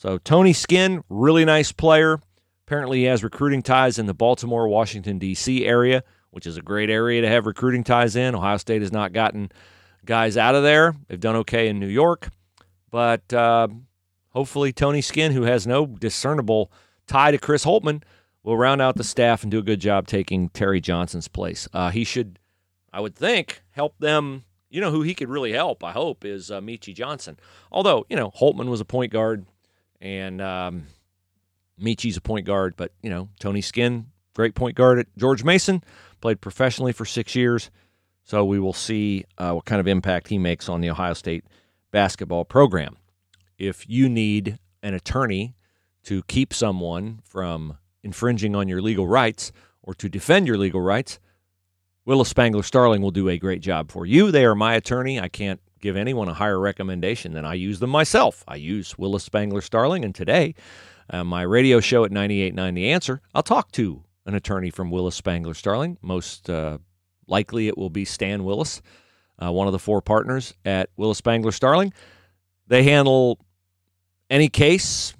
So 0.00 0.16
Tony 0.16 0.54
Skinn, 0.54 1.04
really 1.10 1.44
nice 1.44 1.72
player. 1.72 2.20
Apparently, 2.66 3.00
he 3.00 3.04
has 3.04 3.22
recruiting 3.22 3.60
ties 3.62 3.98
in 3.98 4.06
the 4.06 4.14
Baltimore, 4.14 4.66
Washington, 4.66 5.18
D.C. 5.18 5.66
area, 5.66 6.02
which 6.30 6.46
is 6.46 6.56
a 6.56 6.62
great 6.62 6.88
area 6.88 7.20
to 7.20 7.28
have 7.28 7.44
recruiting 7.44 7.84
ties 7.84 8.16
in. 8.16 8.34
Ohio 8.34 8.56
State 8.56 8.80
has 8.80 8.92
not 8.92 9.12
gotten 9.12 9.52
guys 10.06 10.38
out 10.38 10.54
of 10.54 10.62
there. 10.62 10.94
They've 11.06 11.20
done 11.20 11.36
okay 11.36 11.68
in 11.68 11.78
New 11.78 11.86
York. 11.86 12.30
But 12.90 13.30
uh, 13.34 13.68
hopefully, 14.30 14.72
Tony 14.72 15.02
Skinn, 15.02 15.32
who 15.32 15.42
has 15.42 15.66
no 15.66 15.84
discernible 15.84 16.72
tie 17.06 17.32
to 17.32 17.36
Chris 17.38 17.66
Holtmann, 17.66 18.02
will 18.42 18.56
round 18.56 18.80
out 18.80 18.96
the 18.96 19.04
staff 19.04 19.42
and 19.42 19.50
do 19.50 19.58
a 19.58 19.62
good 19.62 19.82
job 19.82 20.06
taking 20.06 20.48
Terry 20.48 20.80
Johnson's 20.80 21.28
place. 21.28 21.68
Uh, 21.74 21.90
he 21.90 22.04
should, 22.04 22.38
I 22.90 23.00
would 23.00 23.14
think, 23.14 23.60
help 23.72 23.98
them 23.98 24.44
you 24.70 24.80
know 24.80 24.92
who 24.92 25.02
he 25.02 25.14
could 25.14 25.28
really 25.28 25.52
help, 25.52 25.84
I 25.84 25.92
hope, 25.92 26.24
is 26.24 26.50
uh, 26.50 26.60
Meechie 26.60 26.94
Johnson. 26.94 27.38
Although, 27.70 28.06
you 28.08 28.16
know, 28.16 28.30
Holtmann 28.30 28.70
was 28.70 28.80
a 28.80 28.84
point 28.84 29.12
guard 29.12 29.44
and 30.00 30.40
um, 30.40 30.86
Meechie's 31.78 32.16
a 32.16 32.20
point 32.20 32.46
guard, 32.46 32.74
but, 32.76 32.92
you 33.02 33.10
know, 33.10 33.28
Tony 33.38 33.60
Skinn, 33.60 34.06
great 34.34 34.54
point 34.54 34.76
guard 34.76 34.98
at 34.98 35.06
George 35.16 35.44
Mason, 35.44 35.82
played 36.20 36.40
professionally 36.40 36.92
for 36.92 37.04
six 37.04 37.34
years. 37.34 37.70
So 38.24 38.44
we 38.44 38.60
will 38.60 38.72
see 38.72 39.24
uh, 39.38 39.52
what 39.52 39.64
kind 39.64 39.80
of 39.80 39.88
impact 39.88 40.28
he 40.28 40.38
makes 40.38 40.68
on 40.68 40.80
the 40.80 40.90
Ohio 40.90 41.14
State 41.14 41.44
basketball 41.90 42.44
program. 42.44 42.96
If 43.58 43.88
you 43.88 44.08
need 44.08 44.58
an 44.82 44.94
attorney 44.94 45.54
to 46.04 46.22
keep 46.24 46.54
someone 46.54 47.20
from 47.24 47.76
infringing 48.02 48.54
on 48.54 48.68
your 48.68 48.80
legal 48.80 49.06
rights 49.06 49.52
or 49.82 49.94
to 49.94 50.08
defend 50.08 50.46
your 50.46 50.56
legal 50.56 50.80
rights, 50.80 51.18
Willis 52.06 52.28
Spangler 52.28 52.62
Starling 52.62 53.02
will 53.02 53.10
do 53.10 53.28
a 53.28 53.38
great 53.38 53.60
job 53.60 53.90
for 53.90 54.06
you. 54.06 54.30
They 54.30 54.44
are 54.44 54.54
my 54.54 54.74
attorney. 54.74 55.20
I 55.20 55.28
can't 55.28 55.60
give 55.80 55.96
anyone 55.96 56.28
a 56.28 56.34
higher 56.34 56.58
recommendation 56.58 57.32
than 57.32 57.44
I 57.44 57.54
use 57.54 57.78
them 57.80 57.90
myself. 57.90 58.44
I 58.46 58.56
use 58.56 58.96
Willis 58.98 59.24
Spangler 59.24 59.60
Starling, 59.60 60.04
and 60.04 60.14
today, 60.14 60.54
uh, 61.08 61.24
my 61.24 61.42
radio 61.42 61.80
show 61.80 62.04
at 62.04 62.10
98.9 62.10 62.74
The 62.74 62.90
Answer, 62.90 63.20
I'll 63.34 63.42
talk 63.42 63.72
to 63.72 64.04
an 64.26 64.34
attorney 64.34 64.70
from 64.70 64.90
Willis 64.90 65.16
Spangler 65.16 65.54
Starling. 65.54 65.98
Most 66.02 66.48
uh, 66.48 66.78
likely 67.26 67.68
it 67.68 67.76
will 67.76 67.90
be 67.90 68.04
Stan 68.04 68.44
Willis, 68.44 68.82
uh, 69.42 69.50
one 69.50 69.66
of 69.66 69.72
the 69.72 69.78
four 69.78 70.00
partners 70.00 70.54
at 70.64 70.90
Willis 70.96 71.18
Spangler 71.18 71.52
Starling. 71.52 71.92
They 72.66 72.82
handle 72.82 73.38
any 74.28 74.48
case 74.48 75.14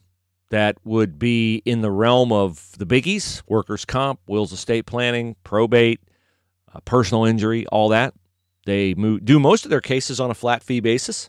that 0.50 0.76
would 0.84 1.18
be 1.18 1.62
in 1.64 1.80
the 1.80 1.90
realm 1.90 2.32
of 2.32 2.72
the 2.78 2.86
biggies 2.86 3.42
workers' 3.48 3.84
comp, 3.84 4.20
wills 4.26 4.52
estate 4.52 4.86
planning, 4.86 5.36
probate, 5.44 6.00
uh, 6.74 6.80
personal 6.84 7.24
injury, 7.24 7.66
all 7.68 7.88
that. 7.88 8.14
They 8.70 8.94
move, 8.94 9.24
do 9.24 9.40
most 9.40 9.64
of 9.64 9.70
their 9.70 9.80
cases 9.80 10.20
on 10.20 10.30
a 10.30 10.34
flat 10.34 10.62
fee 10.62 10.78
basis, 10.78 11.28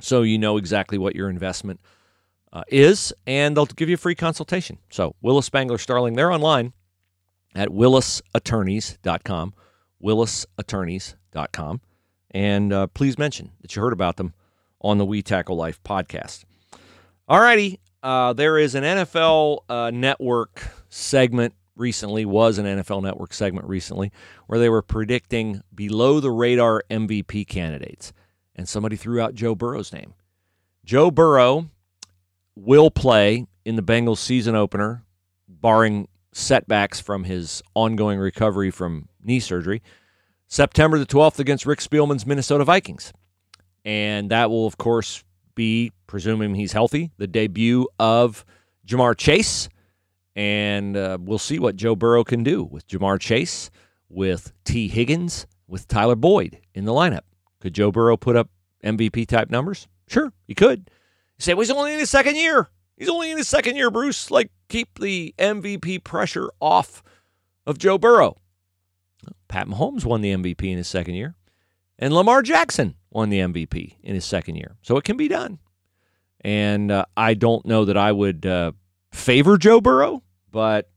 so 0.00 0.22
you 0.22 0.36
know 0.36 0.56
exactly 0.56 0.98
what 0.98 1.14
your 1.14 1.30
investment 1.30 1.78
uh, 2.52 2.64
is, 2.66 3.12
and 3.24 3.56
they'll 3.56 3.66
give 3.66 3.88
you 3.88 3.94
a 3.94 3.98
free 3.98 4.16
consultation. 4.16 4.78
So 4.90 5.14
Willis 5.22 5.46
Spangler 5.46 5.78
Starling, 5.78 6.14
they're 6.14 6.32
online 6.32 6.72
at 7.54 7.68
willisattorneys.com, 7.68 9.54
willisattorneys.com, 10.02 11.80
and 12.32 12.72
uh, 12.72 12.88
please 12.88 13.16
mention 13.16 13.52
that 13.60 13.76
you 13.76 13.80
heard 13.80 13.92
about 13.92 14.16
them 14.16 14.34
on 14.80 14.98
the 14.98 15.06
We 15.06 15.22
Tackle 15.22 15.54
Life 15.54 15.80
podcast. 15.84 16.42
All 17.28 17.40
righty, 17.40 17.78
uh, 18.02 18.32
there 18.32 18.58
is 18.58 18.74
an 18.74 18.82
NFL 18.82 19.58
uh, 19.68 19.92
Network 19.94 20.68
segment 20.88 21.54
recently, 21.76 22.24
was 22.24 22.58
an 22.58 22.66
NFL 22.66 23.02
Network 23.02 23.32
segment 23.32 23.66
recently, 23.68 24.10
where 24.46 24.58
they 24.58 24.68
were 24.68 24.82
predicting 24.82 25.62
below 25.74 26.20
the 26.20 26.30
radar 26.30 26.82
MVP 26.90 27.46
candidates. 27.46 28.12
And 28.54 28.68
somebody 28.68 28.96
threw 28.96 29.20
out 29.20 29.34
Joe 29.34 29.54
Burrow's 29.54 29.92
name. 29.92 30.14
Joe 30.84 31.10
Burrow 31.10 31.66
will 32.54 32.90
play 32.90 33.46
in 33.64 33.76
the 33.76 33.82
Bengals 33.82 34.18
season 34.18 34.54
opener 34.54 35.04
barring 35.48 36.08
setbacks 36.32 37.00
from 37.00 37.24
his 37.24 37.62
ongoing 37.74 38.18
recovery 38.18 38.70
from 38.70 39.08
knee 39.22 39.40
surgery. 39.40 39.82
September 40.48 40.98
the 40.98 41.06
12th 41.06 41.38
against 41.38 41.66
Rick 41.66 41.80
Spielman's 41.80 42.26
Minnesota 42.26 42.64
Vikings. 42.64 43.12
And 43.84 44.30
that 44.30 44.50
will, 44.50 44.66
of 44.66 44.78
course, 44.78 45.24
be, 45.54 45.92
presuming 46.06 46.54
he's 46.54 46.72
healthy, 46.72 47.10
the 47.18 47.26
debut 47.26 47.88
of 47.98 48.44
Ja'Marr 48.86 49.16
Chase. 49.16 49.68
And 50.36 50.96
uh, 50.96 51.18
we'll 51.20 51.38
see 51.38 51.58
what 51.58 51.76
Joe 51.76 51.96
Burrow 51.96 52.22
can 52.22 52.44
do 52.44 52.62
with 52.62 52.86
Ja'Marr 52.86 53.18
Chase, 53.18 53.70
with 54.08 54.52
Tee 54.64 54.86
Higgins, 54.86 55.46
with 55.66 55.88
Tyler 55.88 56.14
Boyd 56.14 56.60
in 56.74 56.84
the 56.84 56.92
lineup. 56.92 57.22
Could 57.60 57.74
Joe 57.74 57.90
Burrow 57.90 58.18
put 58.18 58.36
up 58.36 58.50
MVP 58.84 59.26
type 59.26 59.50
numbers? 59.50 59.88
Sure, 60.08 60.32
he 60.46 60.54
could. 60.54 60.90
You 61.38 61.42
say, 61.42 61.54
well, 61.54 61.62
he's 61.62 61.70
only 61.70 61.94
in 61.94 61.98
his 61.98 62.10
second 62.10 62.36
year. 62.36 62.68
He's 62.96 63.08
only 63.08 63.30
in 63.30 63.38
his 63.38 63.48
second 63.48 63.76
year, 63.76 63.90
Bruce. 63.90 64.30
Like, 64.30 64.50
keep 64.68 64.98
the 64.98 65.34
MVP 65.38 66.04
pressure 66.04 66.50
off 66.60 67.02
of 67.66 67.78
Joe 67.78 67.98
Burrow. 67.98 68.36
Pat 69.48 69.66
Mahomes 69.66 70.04
won 70.04 70.20
the 70.20 70.32
MVP 70.32 70.70
in 70.70 70.76
his 70.76 70.88
second 70.88 71.14
year, 71.14 71.34
and 71.98 72.14
Lamar 72.14 72.42
Jackson 72.42 72.94
won 73.10 73.30
the 73.30 73.40
MVP 73.40 73.96
in 74.02 74.14
his 74.14 74.24
second 74.24 74.56
year. 74.56 74.76
So 74.82 74.96
it 74.96 75.04
can 75.04 75.16
be 75.16 75.28
done. 75.28 75.58
And 76.42 76.92
uh, 76.92 77.06
I 77.16 77.34
don't 77.34 77.66
know 77.66 77.84
that 77.86 77.96
I 77.96 78.12
would 78.12 78.46
uh, 78.46 78.72
favor 79.12 79.58
Joe 79.58 79.80
Burrow, 79.80 80.22
but 80.56 80.88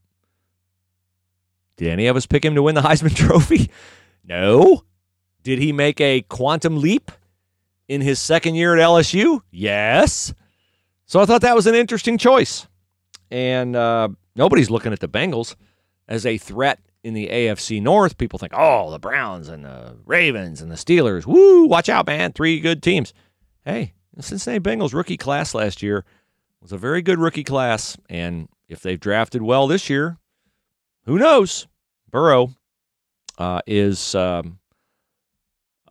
did 1.76 1.88
any 1.90 2.06
of 2.06 2.16
us 2.16 2.24
pick 2.24 2.42
him 2.42 2.54
to 2.54 2.62
win 2.62 2.74
the 2.74 2.80
Heisman 2.88 3.14
Trophy? 3.14 3.70
No. 4.24 4.84
Did 5.42 5.58
he 5.58 5.70
make 5.70 6.00
a 6.00 6.22
quantum 6.22 6.78
leap 6.78 7.10
in 7.86 8.00
his 8.00 8.18
second 8.18 8.54
year 8.54 8.74
at 8.74 8.82
LSU? 8.82 9.42
Yes. 9.50 10.32
So 11.04 11.20
I 11.20 11.26
thought 11.26 11.42
that 11.42 11.54
was 11.54 11.66
an 11.66 11.74
interesting 11.74 12.16
choice. 12.16 12.68
And 13.30 13.76
uh, 13.76 14.08
nobody's 14.34 14.70
looking 14.70 14.94
at 14.94 15.00
the 15.00 15.08
Bengals 15.08 15.56
as 16.08 16.24
a 16.24 16.38
threat 16.38 16.80
in 17.04 17.12
the 17.12 17.28
AFC 17.28 17.82
North. 17.82 18.16
People 18.16 18.38
think, 18.38 18.54
oh, 18.56 18.90
the 18.90 18.98
Browns 18.98 19.50
and 19.50 19.66
the 19.66 19.94
Ravens 20.06 20.62
and 20.62 20.70
the 20.70 20.76
Steelers. 20.76 21.26
Woo, 21.26 21.66
watch 21.66 21.90
out, 21.90 22.06
man. 22.06 22.32
Three 22.32 22.60
good 22.60 22.82
teams. 22.82 23.12
Hey, 23.66 23.92
the 24.14 24.22
Cincinnati 24.22 24.60
Bengals 24.60 24.94
rookie 24.94 25.18
class 25.18 25.54
last 25.54 25.82
year 25.82 26.06
was 26.62 26.72
a 26.72 26.78
very 26.78 27.02
good 27.02 27.18
rookie 27.18 27.44
class. 27.44 27.98
And 28.08 28.48
if 28.70 28.80
they've 28.80 28.98
drafted 28.98 29.42
well 29.42 29.66
this 29.66 29.90
year, 29.90 30.16
who 31.04 31.18
knows? 31.18 31.66
Burrow 32.10 32.54
uh, 33.36 33.60
is 33.66 34.14
um, 34.14 34.58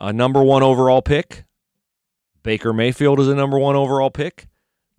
a 0.00 0.12
number 0.12 0.42
one 0.42 0.62
overall 0.62 1.02
pick. 1.02 1.44
Baker 2.42 2.72
Mayfield 2.72 3.20
is 3.20 3.28
a 3.28 3.34
number 3.34 3.58
one 3.58 3.76
overall 3.76 4.10
pick. 4.10 4.48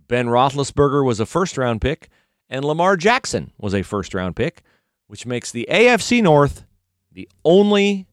Ben 0.07 0.27
Roethlisberger 0.27 1.05
was 1.05 1.19
a 1.19 1.25
first 1.25 1.57
round 1.57 1.81
pick. 1.81 2.07
And 2.49 2.63
Lamar 2.65 2.97
Jackson 2.97 3.51
was 3.57 3.73
a 3.73 3.81
first 3.81 4.13
round 4.13 4.35
pick 4.35 4.63
which 5.11 5.25
makes 5.25 5.51
the 5.51 5.67
AFC 5.69 6.23
North 6.23 6.63
the 7.11 7.27
only 7.43 8.07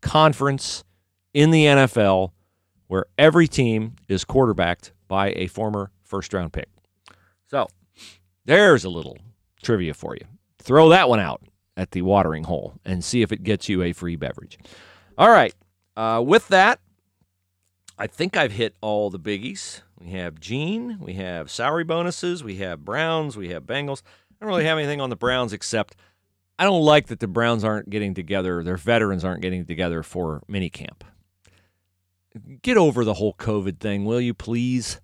conference 0.00 0.84
in 1.34 1.50
the 1.50 1.64
NFL 1.64 2.30
where 2.86 3.06
every 3.18 3.48
team 3.48 3.96
is 4.06 4.24
quarterbacked 4.24 4.92
by 5.08 5.32
a 5.32 5.48
former 5.48 5.90
first 6.04 6.32
round 6.32 6.52
pick. 6.52 6.68
So 7.48 7.66
there's 8.44 8.84
a 8.84 8.90
little 8.90 9.18
trivia 9.62 9.94
for 9.94 10.14
you. 10.14 10.26
Throw 10.58 10.88
that 10.90 11.08
one 11.08 11.20
out 11.20 11.42
at 11.76 11.92
the 11.92 12.02
watering 12.02 12.44
hole 12.44 12.74
and 12.84 13.04
see 13.04 13.22
if 13.22 13.32
it 13.32 13.42
gets 13.42 13.68
you 13.68 13.82
a 13.82 13.92
free 13.92 14.16
beverage. 14.16 14.58
All 15.16 15.30
right. 15.30 15.54
Uh, 15.96 16.22
with 16.24 16.48
that, 16.48 16.80
I 17.98 18.06
think 18.06 18.36
I've 18.36 18.52
hit 18.52 18.74
all 18.80 19.10
the 19.10 19.20
biggies. 19.20 19.82
We 19.98 20.10
have 20.10 20.40
Gene, 20.40 20.98
we 21.00 21.14
have 21.14 21.50
salary 21.50 21.84
bonuses, 21.84 22.42
we 22.42 22.56
have 22.56 22.84
Browns, 22.84 23.36
we 23.36 23.50
have 23.50 23.64
Bengals. 23.64 24.02
I 24.30 24.44
don't 24.44 24.48
really 24.48 24.64
have 24.64 24.78
anything 24.78 25.00
on 25.00 25.10
the 25.10 25.16
Browns 25.16 25.52
except 25.52 25.94
I 26.58 26.64
don't 26.64 26.82
like 26.82 27.06
that 27.08 27.20
the 27.20 27.28
Browns 27.28 27.64
aren't 27.64 27.90
getting 27.90 28.14
together, 28.14 28.62
their 28.62 28.76
veterans 28.76 29.24
aren't 29.24 29.42
getting 29.42 29.64
together 29.64 30.02
for 30.02 30.42
minicamp. 30.48 31.02
Get 32.62 32.76
over 32.76 33.04
the 33.04 33.14
whole 33.14 33.34
COVID 33.34 33.78
thing, 33.78 34.04
will 34.04 34.20
you 34.20 34.34
please? 34.34 35.00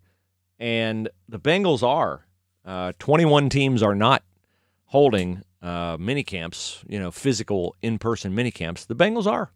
And 0.58 1.08
the 1.28 1.38
Bengals 1.38 1.82
are. 1.82 2.26
Uh, 2.68 2.92
21 2.98 3.48
teams 3.48 3.82
are 3.82 3.94
not 3.94 4.22
holding 4.84 5.42
uh, 5.62 5.96
minicamps, 5.96 6.84
you 6.86 6.98
know, 7.00 7.10
physical 7.10 7.74
in-person 7.80 8.34
mini 8.34 8.50
camps. 8.50 8.84
The 8.84 8.94
Bengals 8.94 9.26
are. 9.26 9.50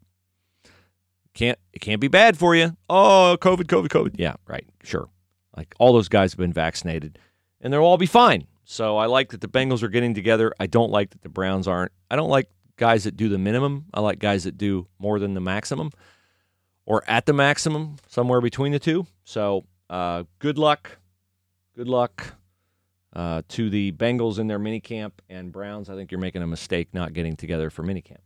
Can't 1.35 1.59
it 1.73 1.79
can't 1.79 2.01
be 2.01 2.07
bad 2.07 2.39
for 2.39 2.55
you. 2.55 2.75
Oh, 2.89 3.37
COVID, 3.39 3.65
COVID, 3.65 3.89
COVID. 3.89 4.15
Yeah, 4.17 4.33
right. 4.47 4.65
Sure. 4.83 5.09
Like 5.55 5.75
all 5.77 5.93
those 5.93 6.09
guys 6.09 6.31
have 6.31 6.39
been 6.39 6.53
vaccinated, 6.53 7.19
and 7.61 7.71
they'll 7.71 7.83
all 7.83 7.97
be 7.97 8.07
fine. 8.07 8.47
So 8.65 8.97
I 8.97 9.05
like 9.05 9.29
that 9.29 9.41
the 9.41 9.47
Bengals 9.47 9.83
are 9.83 9.89
getting 9.89 10.15
together. 10.15 10.51
I 10.59 10.65
don't 10.65 10.91
like 10.91 11.11
that 11.11 11.21
the 11.21 11.29
Browns 11.29 11.67
aren't. 11.67 11.91
I 12.09 12.15
don't 12.15 12.29
like 12.29 12.49
guys 12.77 13.03
that 13.03 13.15
do 13.15 13.29
the 13.29 13.37
minimum. 13.37 13.85
I 13.93 13.99
like 13.99 14.17
guys 14.17 14.45
that 14.45 14.57
do 14.57 14.87
more 14.97 15.19
than 15.19 15.35
the 15.35 15.41
maximum 15.41 15.91
or 16.87 17.03
at 17.07 17.27
the 17.27 17.33
maximum, 17.33 17.97
somewhere 18.07 18.41
between 18.41 18.71
the 18.71 18.79
two. 18.79 19.05
So 19.23 19.65
uh, 19.87 20.23
good 20.39 20.57
luck. 20.57 20.97
Good 21.75 21.87
luck 21.87 22.35
uh, 23.15 23.43
to 23.49 23.69
the 23.69 23.91
Bengals 23.93 24.39
in 24.39 24.47
their 24.47 24.59
minicamp 24.59 25.11
and 25.29 25.51
Browns. 25.51 25.89
I 25.89 25.95
think 25.95 26.11
you're 26.11 26.19
making 26.19 26.41
a 26.41 26.47
mistake 26.47 26.89
not 26.93 27.13
getting 27.13 27.35
together 27.35 27.69
for 27.69 27.83
minicamp. 27.83 28.17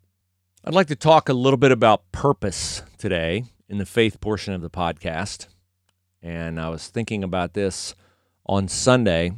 I'd 0.63 0.73
like 0.73 0.87
to 0.87 0.95
talk 0.95 1.29
a 1.29 1.33
little 1.33 1.57
bit 1.57 1.71
about 1.71 2.11
purpose 2.11 2.83
today 2.97 3.45
in 3.69 3.77
the 3.77 3.85
faith 3.85 4.19
portion 4.19 4.53
of 4.53 4.61
the 4.61 4.69
podcast. 4.69 5.47
And 6.21 6.59
I 6.59 6.69
was 6.69 6.87
thinking 6.87 7.23
about 7.23 7.53
this 7.53 7.95
on 8.45 8.67
Sunday 8.67 9.31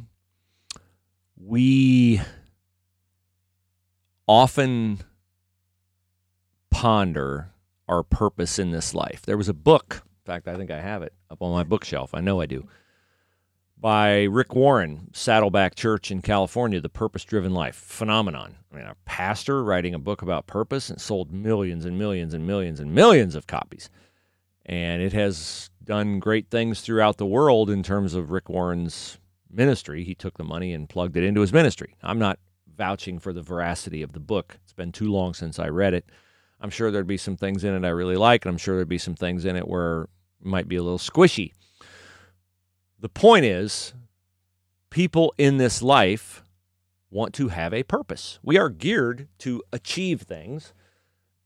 we 1.42 2.20
often 4.26 5.00
ponder 6.70 7.48
our 7.88 8.02
purpose 8.02 8.58
in 8.58 8.70
this 8.70 8.94
life. 8.94 9.22
There 9.22 9.36
was 9.36 9.48
a 9.48 9.54
book, 9.54 10.02
in 10.04 10.32
fact, 10.32 10.46
I 10.46 10.56
think 10.56 10.70
I 10.70 10.80
have 10.80 11.02
it 11.02 11.12
up 11.30 11.42
on 11.42 11.52
my 11.52 11.64
bookshelf. 11.64 12.14
I 12.14 12.20
know 12.20 12.40
I 12.40 12.46
do. 12.46 12.68
By 13.80 14.24
Rick 14.24 14.54
Warren, 14.54 15.08
Saddleback 15.14 15.74
Church 15.74 16.10
in 16.10 16.20
California, 16.20 16.82
The 16.82 16.90
Purpose 16.90 17.24
Driven 17.24 17.54
Life. 17.54 17.76
Phenomenon. 17.76 18.56
I 18.70 18.76
mean, 18.76 18.84
a 18.84 18.94
pastor 19.06 19.64
writing 19.64 19.94
a 19.94 19.98
book 19.98 20.20
about 20.20 20.46
purpose 20.46 20.90
and 20.90 21.00
sold 21.00 21.32
millions 21.32 21.86
and 21.86 21.98
millions 21.98 22.34
and 22.34 22.46
millions 22.46 22.78
and 22.78 22.92
millions 22.94 23.34
of 23.34 23.46
copies. 23.46 23.88
And 24.66 25.00
it 25.00 25.14
has 25.14 25.70
done 25.82 26.18
great 26.18 26.50
things 26.50 26.82
throughout 26.82 27.16
the 27.16 27.24
world 27.24 27.70
in 27.70 27.82
terms 27.82 28.12
of 28.12 28.30
Rick 28.30 28.50
Warren's 28.50 29.18
ministry. 29.50 30.04
He 30.04 30.14
took 30.14 30.36
the 30.36 30.44
money 30.44 30.74
and 30.74 30.86
plugged 30.86 31.16
it 31.16 31.24
into 31.24 31.40
his 31.40 31.52
ministry. 31.52 31.96
I'm 32.02 32.18
not 32.18 32.38
vouching 32.76 33.18
for 33.18 33.32
the 33.32 33.40
veracity 33.40 34.02
of 34.02 34.12
the 34.12 34.20
book. 34.20 34.58
It's 34.62 34.74
been 34.74 34.92
too 34.92 35.10
long 35.10 35.32
since 35.32 35.58
I 35.58 35.68
read 35.68 35.94
it. 35.94 36.04
I'm 36.60 36.70
sure 36.70 36.90
there'd 36.90 37.06
be 37.06 37.16
some 37.16 37.38
things 37.38 37.64
in 37.64 37.74
it 37.74 37.86
I 37.86 37.90
really 37.90 38.16
like, 38.16 38.44
and 38.44 38.50
I'm 38.50 38.58
sure 38.58 38.76
there'd 38.76 38.88
be 38.90 38.98
some 38.98 39.14
things 39.14 39.46
in 39.46 39.56
it 39.56 39.66
where 39.66 40.02
it 40.02 40.08
might 40.46 40.68
be 40.68 40.76
a 40.76 40.82
little 40.82 40.98
squishy. 40.98 41.52
The 43.00 43.08
point 43.08 43.46
is, 43.46 43.94
people 44.90 45.32
in 45.38 45.56
this 45.56 45.80
life 45.80 46.44
want 47.10 47.32
to 47.34 47.48
have 47.48 47.72
a 47.72 47.82
purpose. 47.82 48.38
We 48.42 48.58
are 48.58 48.68
geared 48.68 49.26
to 49.38 49.62
achieve 49.72 50.22
things. 50.22 50.74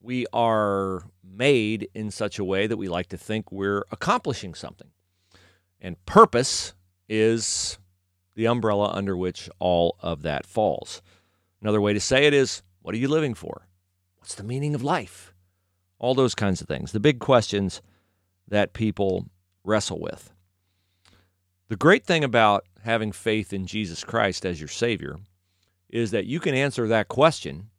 We 0.01 0.27
are 0.33 1.05
made 1.23 1.88
in 1.95 2.11
such 2.11 2.40
a 2.40 2.45
way 2.45 2.67
that 2.67 2.77
we 2.77 2.88
like 2.88 3.07
to 3.11 3.17
think 3.17 3.53
we're 3.53 3.85
accomplishing 3.93 4.55
something. 4.55 4.88
And 5.81 6.05
purpose 6.07 6.75
is 7.09 7.79
the 8.35 8.49
umbrella 8.49 8.90
under 8.93 9.17
which 9.17 9.49
all 9.61 9.97
of 10.01 10.23
that 10.23 10.47
falls. 10.47 11.03
Another 11.62 11.81
way 11.81 11.93
to 11.93 12.01
say 12.01 12.27
it 12.27 12.35
is 12.35 12.62
what 12.83 12.97
are 12.97 12.99
you 12.99 13.09
living 13.09 13.35
for? 13.35 13.69
What's 14.17 14.35
the 14.35 14.43
meaning 14.43 14.75
of 14.75 14.83
life? 14.83 15.33
All 16.01 16.14
those 16.14 16.35
kinds 16.35 16.61
of 16.61 16.67
things. 16.67 16.90
The 16.90 17.01
big 17.01 17.21
questions 17.21 17.81
that 18.49 18.73
people 18.73 19.27
wrestle 19.62 20.01
with. 20.01 20.34
The 21.68 21.77
great 21.77 22.05
thing 22.05 22.22
about 22.22 22.66
having 22.83 23.11
faith 23.11 23.53
in 23.53 23.66
Jesus 23.66 24.05
Christ 24.05 24.44
as 24.44 24.61
your 24.61 24.68
Savior 24.68 25.16
is 25.88 26.11
that 26.11 26.27
you 26.27 26.38
can 26.38 26.55
answer 26.55 26.87
that 26.87 27.09
question 27.09 27.70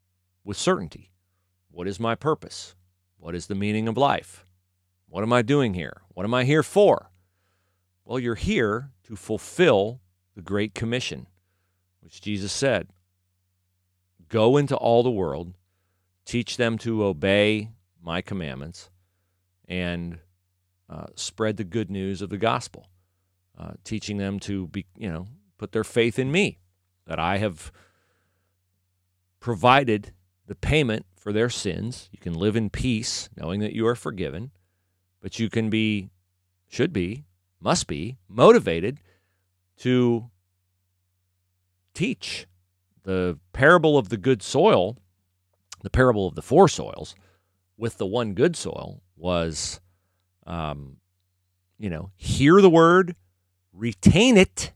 with 0.43 0.57
certainty. 0.57 1.11
What 1.69 1.87
is 1.87 1.99
my 1.99 2.15
purpose? 2.15 2.73
What 3.17 3.35
is 3.35 3.45
the 3.45 3.53
meaning 3.53 3.87
of 3.87 3.97
life? 3.97 4.45
What 5.07 5.21
am 5.21 5.31
I 5.31 5.43
doing 5.43 5.75
here? 5.75 6.01
What 6.09 6.25
am 6.25 6.33
I 6.33 6.45
here 6.45 6.63
for? 6.63 7.11
Well, 8.03 8.19
you're 8.19 8.35
here 8.35 8.91
to 9.03 9.15
fulfill 9.15 10.01
the 10.35 10.41
Great 10.41 10.73
Commission, 10.73 11.27
which 12.01 12.21
Jesus 12.21 12.51
said 12.51 12.89
Go 14.29 14.57
into 14.57 14.75
all 14.75 15.03
the 15.03 15.11
world, 15.11 15.53
teach 16.25 16.57
them 16.57 16.79
to 16.79 17.03
obey 17.03 17.69
my 18.01 18.21
commandments, 18.21 18.89
and 19.67 20.17
uh, 20.89 21.05
spread 21.15 21.57
the 21.57 21.63
good 21.63 21.91
news 21.91 22.21
of 22.21 22.29
the 22.29 22.37
gospel, 22.37 22.87
uh, 23.57 23.73
teaching 23.83 24.17
them 24.17 24.39
to 24.41 24.67
be, 24.67 24.85
you 24.97 25.09
know, 25.09 25.27
put 25.57 25.71
their 25.71 25.83
faith 25.83 26.19
in 26.19 26.31
me, 26.31 26.59
that 27.07 27.19
I 27.19 27.37
have 27.37 27.71
provided 29.39 30.11
the 30.47 30.55
payment 30.55 31.05
for 31.15 31.31
their 31.31 31.49
sins. 31.49 32.09
You 32.11 32.19
can 32.19 32.33
live 32.33 32.55
in 32.55 32.69
peace, 32.69 33.29
knowing 33.35 33.59
that 33.61 33.73
you 33.73 33.87
are 33.87 33.95
forgiven, 33.95 34.51
but 35.21 35.39
you 35.39 35.49
can 35.49 35.69
be, 35.69 36.09
should 36.67 36.93
be, 36.93 37.25
must 37.59 37.87
be 37.87 38.17
motivated 38.27 38.99
to 39.77 40.29
teach 41.93 42.47
the 43.03 43.39
parable 43.53 43.97
of 43.97 44.09
the 44.09 44.17
good 44.17 44.43
soil, 44.43 44.97
the 45.81 45.89
parable 45.89 46.27
of 46.27 46.35
the 46.35 46.41
four 46.41 46.67
soils, 46.67 47.15
with 47.77 47.97
the 47.97 48.05
one 48.05 48.33
good 48.33 48.55
soil 48.55 49.01
was, 49.15 49.79
um, 50.45 50.97
you 51.77 51.89
know, 51.89 52.11
hear 52.15 52.61
the 52.61 52.69
word, 52.69 53.15
retain 53.75 54.37
it, 54.37 54.71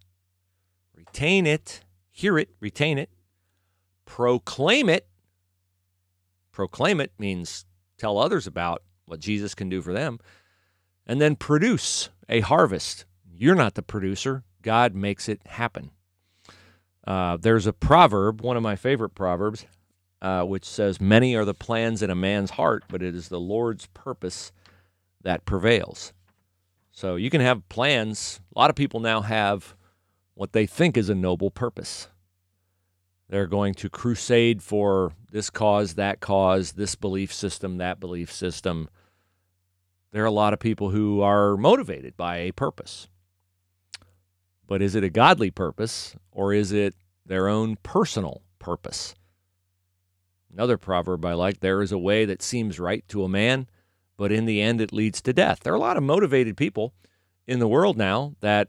retain 0.96 1.48
it, 1.48 1.82
hear 2.12 2.38
it, 2.38 2.50
retain 2.60 2.98
it, 2.98 3.10
proclaim 4.06 4.90
it. 4.90 5.08
Proclaim 6.52 7.00
it 7.00 7.14
means 7.18 7.66
tell 7.98 8.18
others 8.18 8.46
about 8.46 8.84
what 9.06 9.20
Jesus 9.20 9.56
can 9.56 9.70
do 9.70 9.82
for 9.82 9.94
them, 9.94 10.20
and 11.08 11.20
then 11.22 11.36
produce 11.36 12.10
a 12.28 12.42
harvest. 12.42 13.06
You're 13.32 13.56
not 13.56 13.76
the 13.76 13.82
producer, 13.82 14.44
God 14.62 14.94
makes 14.94 15.30
it 15.30 15.42
happen. 15.48 15.92
Uh, 17.08 17.38
there's 17.38 17.66
a 17.66 17.74
proverb, 17.74 18.42
one 18.42 18.58
of 18.58 18.64
my 18.64 18.76
favorite 18.76 19.16
proverbs, 19.16 19.66
uh, 20.22 20.44
which 20.44 20.66
says, 20.66 21.00
Many 21.00 21.36
are 21.36 21.46
the 21.46 21.54
plans 21.54 22.04
in 22.04 22.10
a 22.10 22.16
man's 22.16 22.52
heart, 22.52 22.84
but 22.90 23.02
it 23.02 23.16
is 23.16 23.30
the 23.30 23.40
Lord's 23.40 23.88
purpose 23.88 24.52
that 25.24 25.46
prevails. 25.46 26.14
So 26.91 27.15
you 27.15 27.30
can 27.30 27.41
have 27.41 27.67
plans. 27.69 28.41
A 28.56 28.60
lot 28.60 28.69
of 28.69 28.75
people 28.75 28.99
now 28.99 29.21
have 29.21 29.75
what 30.34 30.54
they 30.54 30.65
think 30.65 30.97
is 30.97 31.10
a 31.10 31.15
noble 31.15 31.52
purpose. 31.52 32.08
They're 33.30 33.47
going 33.47 33.75
to 33.75 33.89
crusade 33.89 34.63
for 34.63 35.13
this 35.32 35.49
cause, 35.49 35.93
that 35.95 36.19
cause, 36.19 36.71
this 36.71 36.95
belief 36.95 37.32
system, 37.32 37.78
that 37.78 37.99
belief 37.99 38.32
system. 38.32 38.89
There 40.12 40.23
are 40.23 40.28
a 40.28 40.32
lot 40.32 40.54
of 40.54 40.60
people 40.60 40.89
who 40.89 41.21
are 41.21 41.56
motivated 41.56 42.17
by 42.17 42.38
a 42.38 42.52
purpose. 42.52 43.08
But 44.65 44.82
is 44.82 44.95
it 44.95 45.04
a 45.04 45.10
godly 45.10 45.52
purpose 45.52 46.15
or 46.32 46.54
is 46.54 46.71
it 46.71 46.95
their 47.25 47.47
own 47.47 47.78
personal 47.84 48.41
purpose? 48.58 49.13
Another 50.52 50.78
proverb 50.78 51.23
I 51.25 51.34
like 51.34 51.60
there 51.60 51.82
is 51.82 51.91
a 51.91 51.97
way 51.97 52.25
that 52.25 52.41
seems 52.41 52.80
right 52.80 53.08
to 53.10 53.23
a 53.23 53.30
man, 53.30 53.67
but 54.19 54.34
in 54.34 54.43
the 54.43 54.62
end 54.62 54.82
it 54.82 54.91
leads 54.91 55.21
to 55.21 55.32
death. 55.32 55.62
There 55.62 55.71
are 55.71 55.77
a 55.77 55.79
lot 55.79 55.95
of 55.95 56.03
motivated 56.03 56.58
people 56.58 56.93
in 57.47 57.60
the 57.60 57.69
world 57.69 57.97
now 57.97 58.36
that 58.41 58.67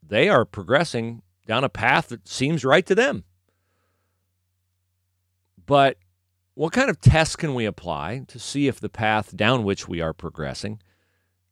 they 0.00 0.28
are 0.28 0.44
progressing 0.44 1.22
down 1.44 1.64
a 1.64 1.68
path 1.68 2.10
that 2.10 2.28
seems 2.28 2.64
right 2.64 2.86
to 2.86 2.94
them. 2.94 3.24
But 5.66 5.96
what 6.54 6.72
kind 6.72 6.88
of 6.88 7.00
tests 7.00 7.34
can 7.34 7.56
we 7.56 7.64
apply 7.64 8.22
to 8.28 8.38
see 8.38 8.68
if 8.68 8.78
the 8.78 8.88
path 8.88 9.36
down 9.36 9.64
which 9.64 9.88
we 9.88 10.00
are 10.00 10.12
progressing 10.12 10.80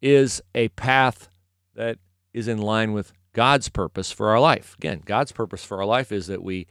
is 0.00 0.40
a 0.54 0.68
path 0.68 1.28
that 1.74 1.98
is 2.32 2.46
in 2.46 2.58
line 2.58 2.92
with 2.92 3.12
God's 3.32 3.68
purpose 3.68 4.12
for 4.12 4.28
our 4.28 4.38
life? 4.38 4.76
Again, 4.78 5.02
God's 5.04 5.32
purpose 5.32 5.64
for 5.64 5.78
our 5.78 5.86
life 5.86 6.12
is 6.12 6.28
that 6.28 6.44
we 6.44 6.68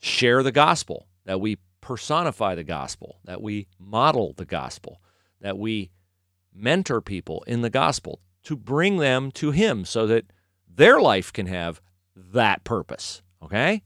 share 0.00 0.42
the 0.42 0.50
gospel, 0.50 1.06
that 1.24 1.40
we 1.40 1.58
personify 1.80 2.56
the 2.56 2.64
gospel, 2.64 3.20
that 3.22 3.40
we 3.40 3.68
model 3.78 4.34
the 4.36 4.44
gospel, 4.44 5.00
that 5.42 5.58
we 5.58 5.90
mentor 6.54 7.00
people 7.00 7.44
in 7.46 7.60
the 7.60 7.70
gospel 7.70 8.20
to 8.44 8.56
bring 8.56 8.96
them 8.96 9.30
to 9.32 9.50
Him 9.50 9.84
so 9.84 10.06
that 10.06 10.24
their 10.66 11.00
life 11.00 11.32
can 11.32 11.46
have 11.46 11.80
that 12.16 12.64
purpose. 12.64 13.22
Okay? 13.42 13.82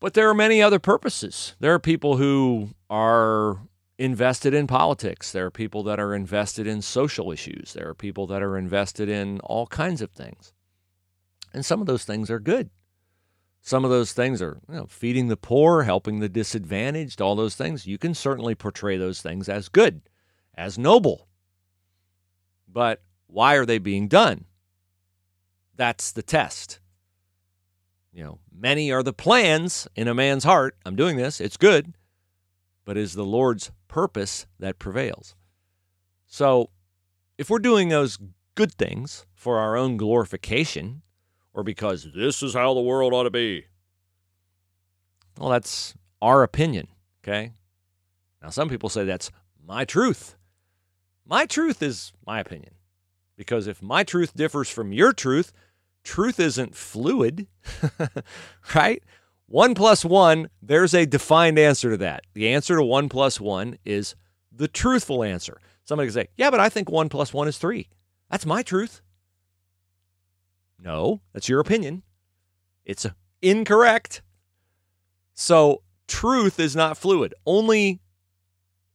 But 0.00 0.14
there 0.14 0.28
are 0.28 0.34
many 0.34 0.62
other 0.62 0.78
purposes. 0.78 1.54
There 1.60 1.74
are 1.74 1.78
people 1.78 2.16
who 2.16 2.70
are 2.88 3.58
invested 3.98 4.54
in 4.54 4.66
politics. 4.68 5.32
There 5.32 5.46
are 5.46 5.50
people 5.50 5.82
that 5.84 5.98
are 5.98 6.14
invested 6.14 6.66
in 6.66 6.82
social 6.82 7.32
issues. 7.32 7.72
There 7.72 7.88
are 7.88 7.94
people 7.94 8.26
that 8.28 8.42
are 8.42 8.56
invested 8.56 9.08
in 9.08 9.40
all 9.40 9.66
kinds 9.66 10.00
of 10.00 10.10
things. 10.10 10.52
And 11.52 11.64
some 11.64 11.80
of 11.80 11.86
those 11.86 12.04
things 12.04 12.30
are 12.30 12.38
good. 12.38 12.70
Some 13.68 13.84
of 13.84 13.90
those 13.90 14.14
things 14.14 14.40
are 14.40 14.58
you 14.66 14.76
know, 14.76 14.86
feeding 14.86 15.28
the 15.28 15.36
poor, 15.36 15.82
helping 15.82 16.20
the 16.20 16.28
disadvantaged, 16.30 17.20
all 17.20 17.36
those 17.36 17.54
things. 17.54 17.86
You 17.86 17.98
can 17.98 18.14
certainly 18.14 18.54
portray 18.54 18.96
those 18.96 19.20
things 19.20 19.46
as 19.46 19.68
good, 19.68 20.00
as 20.54 20.78
noble. 20.78 21.28
But 22.66 23.02
why 23.26 23.56
are 23.56 23.66
they 23.66 23.76
being 23.76 24.08
done? 24.08 24.46
That's 25.76 26.12
the 26.12 26.22
test. 26.22 26.80
You 28.10 28.24
know, 28.24 28.38
many 28.50 28.90
are 28.90 29.02
the 29.02 29.12
plans 29.12 29.86
in 29.94 30.08
a 30.08 30.14
man's 30.14 30.44
heart. 30.44 30.74
I'm 30.86 30.96
doing 30.96 31.18
this, 31.18 31.38
it's 31.38 31.58
good, 31.58 31.92
but 32.86 32.96
is 32.96 33.12
the 33.12 33.22
Lord's 33.22 33.70
purpose 33.86 34.46
that 34.58 34.78
prevails. 34.78 35.36
So, 36.26 36.70
if 37.36 37.50
we're 37.50 37.58
doing 37.58 37.90
those 37.90 38.18
good 38.54 38.72
things 38.72 39.26
for 39.34 39.58
our 39.58 39.76
own 39.76 39.98
glorification, 39.98 41.02
or 41.58 41.64
because 41.64 42.06
this 42.14 42.40
is 42.40 42.54
how 42.54 42.72
the 42.72 42.80
world 42.80 43.12
ought 43.12 43.24
to 43.24 43.30
be, 43.30 43.64
well, 45.36 45.48
that's 45.48 45.92
our 46.22 46.44
opinion, 46.44 46.86
okay? 47.20 47.50
Now, 48.40 48.50
some 48.50 48.68
people 48.68 48.88
say 48.88 49.04
that's 49.04 49.32
my 49.66 49.84
truth. 49.84 50.36
My 51.26 51.46
truth 51.46 51.82
is 51.82 52.12
my 52.24 52.38
opinion. 52.38 52.74
Because 53.36 53.66
if 53.66 53.82
my 53.82 54.04
truth 54.04 54.36
differs 54.36 54.70
from 54.70 54.92
your 54.92 55.12
truth, 55.12 55.52
truth 56.04 56.38
isn't 56.38 56.76
fluid, 56.76 57.48
right? 58.76 59.02
One 59.46 59.74
plus 59.74 60.04
one, 60.04 60.50
there's 60.62 60.94
a 60.94 61.06
defined 61.06 61.58
answer 61.58 61.90
to 61.90 61.96
that. 61.96 62.22
The 62.34 62.50
answer 62.50 62.76
to 62.76 62.84
one 62.84 63.08
plus 63.08 63.40
one 63.40 63.78
is 63.84 64.14
the 64.52 64.68
truthful 64.68 65.24
answer. 65.24 65.58
Somebody 65.84 66.06
can 66.06 66.14
say, 66.14 66.28
yeah, 66.36 66.52
but 66.52 66.60
I 66.60 66.68
think 66.68 66.88
one 66.88 67.08
plus 67.08 67.34
one 67.34 67.48
is 67.48 67.58
three. 67.58 67.88
That's 68.30 68.46
my 68.46 68.62
truth. 68.62 69.02
No, 70.78 71.20
that's 71.32 71.48
your 71.48 71.60
opinion. 71.60 72.02
It's 72.84 73.06
incorrect. 73.42 74.22
So 75.34 75.82
truth 76.06 76.58
is 76.58 76.74
not 76.74 76.96
fluid. 76.96 77.34
Only, 77.46 78.00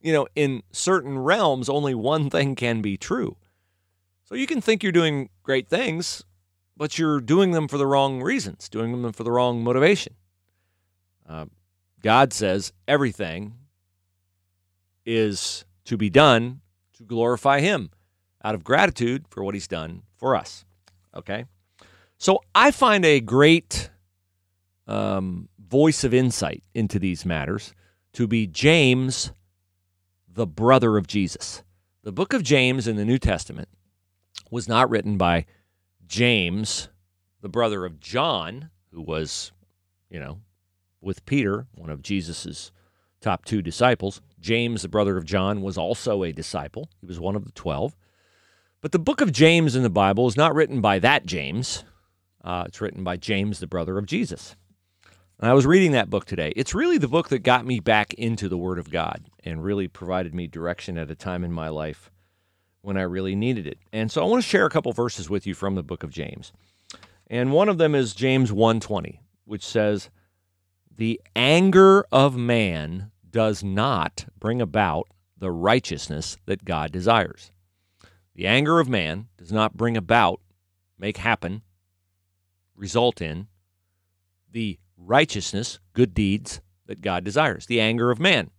you 0.00 0.12
know, 0.12 0.26
in 0.34 0.62
certain 0.72 1.18
realms, 1.18 1.68
only 1.68 1.94
one 1.94 2.30
thing 2.30 2.54
can 2.54 2.82
be 2.82 2.96
true. 2.96 3.36
So 4.24 4.34
you 4.34 4.46
can 4.46 4.60
think 4.60 4.82
you're 4.82 4.92
doing 4.92 5.28
great 5.42 5.68
things, 5.68 6.24
but 6.76 6.98
you're 6.98 7.20
doing 7.20 7.52
them 7.52 7.68
for 7.68 7.78
the 7.78 7.86
wrong 7.86 8.22
reasons, 8.22 8.68
doing 8.68 9.00
them 9.02 9.12
for 9.12 9.22
the 9.22 9.30
wrong 9.30 9.62
motivation. 9.62 10.14
Uh, 11.28 11.46
God 12.02 12.32
says 12.32 12.72
everything 12.88 13.54
is 15.06 15.64
to 15.84 15.96
be 15.96 16.10
done 16.10 16.60
to 16.94 17.02
glorify 17.02 17.60
Him 17.60 17.90
out 18.42 18.54
of 18.54 18.64
gratitude 18.64 19.26
for 19.28 19.42
what 19.44 19.54
He's 19.54 19.68
done 19.68 20.02
for 20.16 20.36
us. 20.36 20.64
Okay? 21.14 21.44
So 22.18 22.40
I 22.54 22.70
find 22.70 23.04
a 23.04 23.20
great 23.20 23.90
um, 24.86 25.48
voice 25.58 26.04
of 26.04 26.14
insight 26.14 26.62
into 26.74 26.98
these 26.98 27.24
matters 27.24 27.74
to 28.14 28.26
be 28.26 28.46
James, 28.46 29.32
the 30.28 30.46
brother 30.46 30.96
of 30.96 31.06
Jesus. 31.06 31.62
The 32.02 32.12
book 32.12 32.32
of 32.32 32.42
James 32.42 32.86
in 32.86 32.96
the 32.96 33.04
New 33.04 33.18
Testament 33.18 33.68
was 34.50 34.68
not 34.68 34.90
written 34.90 35.16
by 35.16 35.46
James, 36.06 36.88
the 37.40 37.48
brother 37.48 37.84
of 37.84 37.98
John, 37.98 38.70
who 38.92 39.02
was, 39.02 39.52
you 40.10 40.20
know, 40.20 40.40
with 41.00 41.26
Peter, 41.26 41.66
one 41.74 41.90
of 41.90 42.02
Jesus's 42.02 42.70
top 43.20 43.44
two 43.44 43.62
disciples. 43.62 44.20
James, 44.38 44.82
the 44.82 44.88
brother 44.88 45.16
of 45.16 45.24
John, 45.24 45.62
was 45.62 45.78
also 45.78 46.22
a 46.22 46.32
disciple. 46.32 46.90
He 47.00 47.06
was 47.06 47.18
one 47.18 47.36
of 47.36 47.44
the 47.44 47.52
12. 47.52 47.96
But 48.80 48.92
the 48.92 48.98
book 48.98 49.20
of 49.20 49.32
James 49.32 49.74
in 49.74 49.82
the 49.82 49.90
Bible 49.90 50.26
is 50.26 50.36
not 50.36 50.54
written 50.54 50.80
by 50.80 50.98
that 50.98 51.24
James. 51.24 51.84
Uh, 52.44 52.64
it's 52.66 52.80
written 52.80 53.02
by 53.02 53.16
James, 53.16 53.58
the 53.58 53.66
brother 53.66 53.96
of 53.96 54.04
Jesus. 54.04 54.54
And 55.40 55.50
I 55.50 55.54
was 55.54 55.66
reading 55.66 55.92
that 55.92 56.10
book 56.10 56.26
today. 56.26 56.52
It's 56.54 56.74
really 56.74 56.98
the 56.98 57.08
book 57.08 57.30
that 57.30 57.40
got 57.40 57.66
me 57.66 57.80
back 57.80 58.12
into 58.14 58.48
the 58.48 58.58
Word 58.58 58.78
of 58.78 58.90
God 58.90 59.24
and 59.42 59.64
really 59.64 59.88
provided 59.88 60.34
me 60.34 60.46
direction 60.46 60.98
at 60.98 61.10
a 61.10 61.16
time 61.16 61.42
in 61.42 61.52
my 61.52 61.70
life 61.70 62.10
when 62.82 62.98
I 62.98 63.02
really 63.02 63.34
needed 63.34 63.66
it. 63.66 63.78
And 63.92 64.12
so 64.12 64.22
I 64.22 64.26
want 64.26 64.42
to 64.42 64.48
share 64.48 64.66
a 64.66 64.70
couple 64.70 64.92
verses 64.92 65.30
with 65.30 65.46
you 65.46 65.54
from 65.54 65.74
the 65.74 65.82
book 65.82 66.02
of 66.02 66.10
James. 66.10 66.52
And 67.26 67.50
one 67.50 67.70
of 67.70 67.78
them 67.78 67.94
is 67.94 68.14
James 68.14 68.52
1:20, 68.52 69.20
which 69.46 69.64
says, 69.64 70.10
"The 70.94 71.20
anger 71.34 72.04
of 72.12 72.36
man 72.36 73.10
does 73.28 73.64
not 73.64 74.26
bring 74.38 74.60
about 74.60 75.08
the 75.38 75.50
righteousness 75.50 76.36
that 76.44 76.66
God 76.66 76.92
desires." 76.92 77.50
The 78.34 78.46
anger 78.46 78.80
of 78.80 78.88
man 78.88 79.28
does 79.38 79.50
not 79.50 79.76
bring 79.76 79.96
about, 79.96 80.40
make 80.98 81.16
happen, 81.16 81.62
result 82.76 83.20
in 83.20 83.48
the 84.50 84.78
righteousness, 84.96 85.78
good 85.92 86.14
deeds 86.14 86.60
that 86.86 87.02
God 87.02 87.24
desires. 87.24 87.66
The 87.66 87.80
anger 87.80 88.10
of 88.10 88.20
man. 88.20 88.50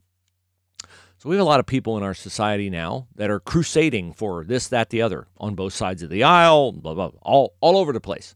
So 1.18 1.30
we 1.30 1.36
have 1.38 1.46
a 1.46 1.50
lot 1.50 1.60
of 1.60 1.66
people 1.66 1.98
in 1.98 2.04
our 2.04 2.14
society 2.14 2.70
now 2.70 3.08
that 3.16 3.32
are 3.32 3.40
crusading 3.40 4.14
for 4.14 4.44
this, 4.44 4.68
that, 4.68 4.90
the 4.90 5.02
other 5.02 5.28
on 5.38 5.56
both 5.56 5.74
sides 5.74 6.04
of 6.04 6.10
the 6.10 6.24
aisle, 6.24 6.72
blah, 6.74 6.94
blah, 6.94 7.10
blah, 7.10 7.20
all, 7.22 7.56
all 7.62 7.78
over 7.78 7.94
the 7.94 8.02
place, 8.02 8.36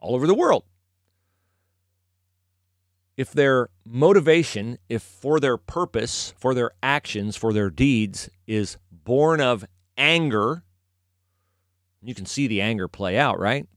all 0.00 0.14
over 0.14 0.26
the 0.26 0.34
world. 0.34 0.64
If 3.16 3.30
their 3.30 3.68
motivation, 3.86 4.78
if 4.88 5.02
for 5.02 5.38
their 5.38 5.56
purpose, 5.56 6.34
for 6.36 6.54
their 6.54 6.72
actions, 6.82 7.36
for 7.36 7.52
their 7.52 7.70
deeds 7.70 8.28
is 8.46 8.78
born 8.90 9.40
of 9.40 9.64
anger, 9.96 10.64
you 12.02 12.14
can 12.14 12.26
see 12.26 12.48
the 12.48 12.60
anger 12.60 12.88
play 12.88 13.16
out, 13.16 13.38
right? 13.38 13.68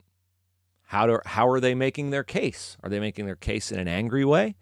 How, 0.88 1.06
do, 1.06 1.20
how 1.26 1.50
are 1.50 1.60
they 1.60 1.76
making 1.76 2.12
their 2.12 2.24
case? 2.24 2.78
Are 2.82 2.90
they 2.90 3.02
making 3.02 3.26
their 3.26 3.36
case 3.36 3.74
in 3.74 3.80
an 3.80 3.90
angry 3.90 4.24
way? 4.24 4.56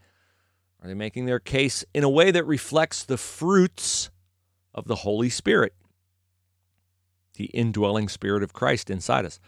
Are 0.82 0.88
they 0.88 0.96
making 0.96 1.28
their 1.28 1.40
case 1.40 1.86
in 1.94 2.04
a 2.04 2.10
way 2.10 2.32
that 2.32 2.48
reflects 2.48 3.04
the 3.04 3.18
fruits 3.18 4.10
of 4.74 4.86
the 4.86 4.96
Holy 4.96 5.30
Spirit, 5.30 5.74
the 7.36 7.46
indwelling 7.46 8.10
Spirit 8.10 8.42
of 8.42 8.54
Christ 8.54 8.90
inside 8.90 9.24
us? 9.24 9.40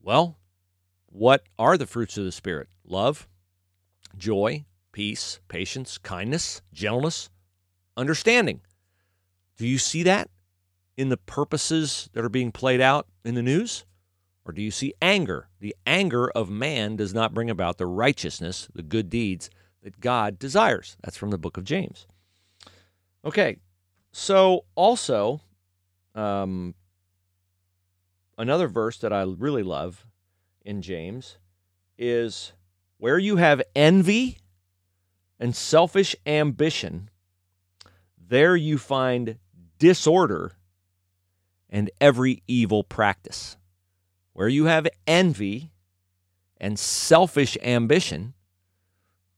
Well, 0.00 0.38
what 1.06 1.44
are 1.56 1.78
the 1.78 1.86
fruits 1.86 2.18
of 2.18 2.24
the 2.24 2.32
Spirit? 2.32 2.68
Love, 2.84 3.28
joy, 4.18 4.64
peace, 4.90 5.38
patience, 5.46 5.98
kindness, 5.98 6.62
gentleness, 6.72 7.30
understanding. 7.96 8.60
Do 9.56 9.68
you 9.68 9.78
see 9.78 10.02
that 10.02 10.30
in 10.96 11.10
the 11.10 11.16
purposes 11.16 12.10
that 12.12 12.24
are 12.24 12.28
being 12.28 12.50
played 12.50 12.80
out 12.80 13.06
in 13.24 13.36
the 13.36 13.42
news? 13.42 13.84
Or 14.46 14.52
do 14.52 14.62
you 14.62 14.70
see 14.70 14.94
anger? 15.02 15.48
The 15.58 15.74
anger 15.84 16.30
of 16.30 16.48
man 16.48 16.94
does 16.94 17.12
not 17.12 17.34
bring 17.34 17.50
about 17.50 17.78
the 17.78 17.86
righteousness, 17.86 18.68
the 18.72 18.82
good 18.82 19.10
deeds 19.10 19.50
that 19.82 20.00
God 20.00 20.38
desires. 20.38 20.96
That's 21.02 21.16
from 21.16 21.30
the 21.30 21.38
book 21.38 21.56
of 21.56 21.64
James. 21.64 22.06
Okay, 23.24 23.56
so 24.12 24.64
also, 24.76 25.40
um, 26.14 26.74
another 28.38 28.68
verse 28.68 28.98
that 28.98 29.12
I 29.12 29.22
really 29.24 29.64
love 29.64 30.06
in 30.64 30.80
James 30.80 31.38
is 31.98 32.52
where 32.98 33.18
you 33.18 33.36
have 33.36 33.62
envy 33.74 34.38
and 35.40 35.56
selfish 35.56 36.14
ambition, 36.24 37.10
there 38.16 38.54
you 38.54 38.78
find 38.78 39.38
disorder 39.78 40.52
and 41.68 41.90
every 42.00 42.42
evil 42.46 42.84
practice. 42.84 43.56
Where 44.36 44.48
you 44.48 44.66
have 44.66 44.86
envy 45.06 45.72
and 46.58 46.78
selfish 46.78 47.56
ambition, 47.62 48.34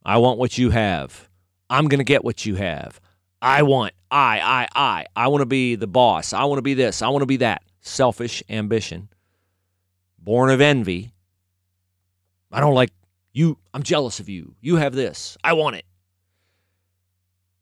I 0.05 0.19
want 0.19 0.41
what 0.41 0.59
you 0.59 0.71
have. 0.71 1.29
I'm 1.71 1.87
going 1.87 1.99
to 1.99 2.05
get 2.05 2.25
what 2.25 2.45
you 2.45 2.57
have. 2.57 3.01
I 3.41 3.63
want, 3.63 3.95
I, 4.11 4.41
I, 4.41 4.69
I. 4.75 5.07
I 5.15 5.29
want 5.29 5.43
to 5.43 5.47
be 5.47 5.77
the 5.77 5.87
boss. 5.87 6.33
I 6.33 6.43
want 6.47 6.59
to 6.59 6.63
be 6.63 6.75
this. 6.75 7.01
I 7.01 7.11
want 7.11 7.23
to 7.23 7.27
be 7.27 7.37
that. 7.37 7.63
Selfish 7.81 8.43
ambition, 8.51 9.09
born 10.19 10.51
of 10.51 10.61
envy. 10.61 11.13
I 12.51 12.59
don't 12.59 12.75
like 12.75 12.91
you. 13.33 13.57
I'm 13.73 13.85
jealous 13.85 14.19
of 14.19 14.29
you. 14.29 14.57
You 14.61 14.77
have 14.77 14.97
this. 14.97 15.39
I 15.45 15.53
want 15.53 15.77
it. 15.77 15.85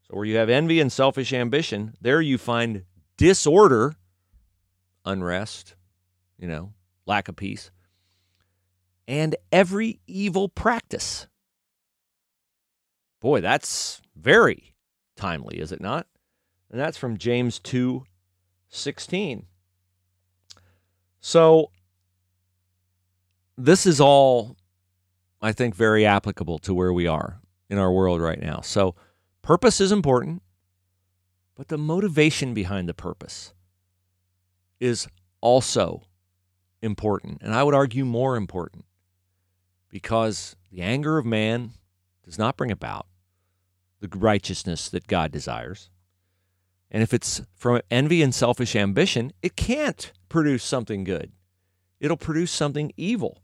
So, 0.07 0.15
where 0.15 0.25
you 0.25 0.37
have 0.37 0.49
envy 0.49 0.81
and 0.81 0.91
selfish 0.91 1.31
ambition, 1.33 1.93
there 2.01 2.19
you 2.19 2.39
find 2.39 2.85
disorder, 3.15 3.93
unrest, 5.05 5.75
you 6.39 6.47
know, 6.47 6.73
lack 7.07 7.27
of 7.29 7.35
peace, 7.35 7.71
and 9.07 9.35
every 9.51 9.99
evil 10.05 10.49
practice. 10.49 11.27
Boy, 13.19 13.41
that's 13.41 14.01
very 14.15 14.75
timely, 15.15 15.59
is 15.59 15.71
it 15.71 15.81
not? 15.81 16.07
And 16.69 16.79
that's 16.79 16.97
from 16.97 17.17
James 17.17 17.59
2 17.59 18.03
16. 18.69 19.45
So, 21.21 21.71
this 23.57 23.85
is 23.85 23.99
all, 23.99 24.57
I 25.41 25.51
think, 25.51 25.73
very 25.73 26.05
applicable 26.05 26.59
to 26.59 26.73
where 26.73 26.93
we 26.93 27.07
are 27.07 27.39
in 27.69 27.77
our 27.77 27.91
world 27.91 28.21
right 28.21 28.39
now. 28.39 28.61
So, 28.61 28.95
purpose 29.41 29.79
is 29.81 29.91
important, 29.91 30.41
but 31.55 31.69
the 31.69 31.77
motivation 31.77 32.53
behind 32.53 32.87
the 32.87 32.93
purpose 32.93 33.53
is 34.79 35.07
also 35.41 36.03
important. 36.81 37.41
And 37.41 37.53
I 37.53 37.63
would 37.63 37.73
argue 37.73 38.05
more 38.05 38.35
important 38.35 38.85
because 39.89 40.55
the 40.71 40.81
anger 40.81 41.17
of 41.17 41.25
man 41.25 41.71
does 42.23 42.37
not 42.37 42.57
bring 42.57 42.71
about 42.71 43.07
the 43.99 44.09
righteousness 44.17 44.89
that 44.89 45.07
God 45.07 45.31
desires. 45.31 45.89
And 46.91 47.03
if 47.03 47.13
it's 47.13 47.41
from 47.55 47.81
envy 47.91 48.21
and 48.21 48.33
selfish 48.33 48.75
ambition, 48.75 49.31
it 49.41 49.55
can't 49.55 50.11
produce 50.29 50.63
something 50.63 51.03
good. 51.03 51.31
It'll 51.99 52.17
produce 52.17 52.51
something 52.51 52.91
evil. 52.95 53.41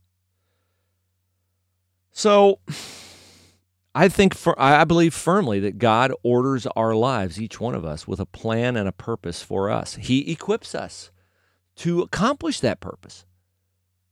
So 2.12 2.60
I 3.96 4.08
think 4.08 4.36
for 4.36 4.60
I 4.60 4.84
believe 4.86 5.14
firmly 5.14 5.60
that 5.62 5.80
God 5.80 6.14
orders 6.24 6.68
our 6.76 6.96
lives, 6.96 7.42
each 7.42 7.60
one 7.60 7.76
of 7.76 7.84
us, 7.84 8.08
with 8.08 8.20
a 8.20 8.26
plan 8.26 8.76
and 8.76 8.88
a 8.88 8.94
purpose 8.94 9.42
for 9.42 9.70
us. 9.70 9.96
He 9.96 10.32
equips 10.32 10.76
us 10.76 11.12
to 11.78 12.02
accomplish 12.02 12.60
that 12.60 12.80
purpose. 12.80 13.26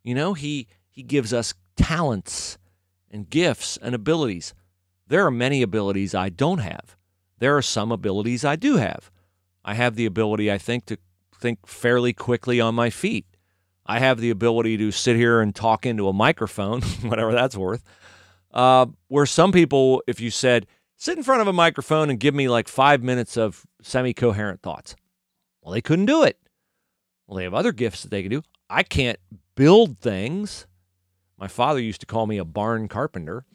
You 0.03 0.15
know, 0.15 0.33
he 0.33 0.67
he 0.89 1.03
gives 1.03 1.33
us 1.33 1.53
talents 1.75 2.57
and 3.09 3.29
gifts 3.29 3.77
and 3.77 3.95
abilities. 3.95 4.53
There 5.07 5.25
are 5.25 5.31
many 5.31 5.61
abilities 5.61 6.15
I 6.15 6.29
don't 6.29 6.59
have. 6.59 6.95
There 7.39 7.55
are 7.57 7.61
some 7.61 7.91
abilities 7.91 8.45
I 8.45 8.55
do 8.55 8.77
have. 8.77 9.11
I 9.63 9.73
have 9.73 9.95
the 9.95 10.05
ability, 10.05 10.51
I 10.51 10.57
think, 10.57 10.85
to 10.85 10.97
think 11.37 11.67
fairly 11.67 12.13
quickly 12.13 12.61
on 12.61 12.75
my 12.75 12.89
feet. 12.89 13.25
I 13.85 13.99
have 13.99 14.19
the 14.19 14.29
ability 14.29 14.77
to 14.77 14.91
sit 14.91 15.15
here 15.15 15.41
and 15.41 15.53
talk 15.53 15.85
into 15.85 16.07
a 16.07 16.13
microphone, 16.13 16.81
whatever 17.01 17.33
that's 17.33 17.57
worth. 17.57 17.83
Uh, 18.53 18.87
where 19.07 19.25
some 19.25 19.51
people, 19.51 20.03
if 20.07 20.19
you 20.19 20.29
said, 20.29 20.67
sit 20.97 21.17
in 21.17 21.23
front 21.23 21.41
of 21.41 21.47
a 21.47 21.53
microphone 21.53 22.09
and 22.09 22.19
give 22.19 22.35
me 22.35 22.47
like 22.47 22.67
five 22.67 23.01
minutes 23.01 23.37
of 23.37 23.65
semi 23.81 24.13
coherent 24.13 24.61
thoughts, 24.61 24.95
well, 25.61 25.73
they 25.73 25.81
couldn't 25.81 26.05
do 26.05 26.23
it. 26.23 26.37
Well, 27.31 27.37
they 27.37 27.45
have 27.45 27.53
other 27.53 27.71
gifts 27.71 28.03
that 28.03 28.11
they 28.11 28.23
can 28.23 28.29
do. 28.29 28.41
I 28.69 28.83
can't 28.83 29.17
build 29.55 29.99
things. 29.99 30.67
My 31.37 31.47
father 31.47 31.79
used 31.79 32.01
to 32.01 32.05
call 32.05 32.27
me 32.27 32.37
a 32.37 32.43
barn 32.43 32.89
carpenter. 32.89 33.45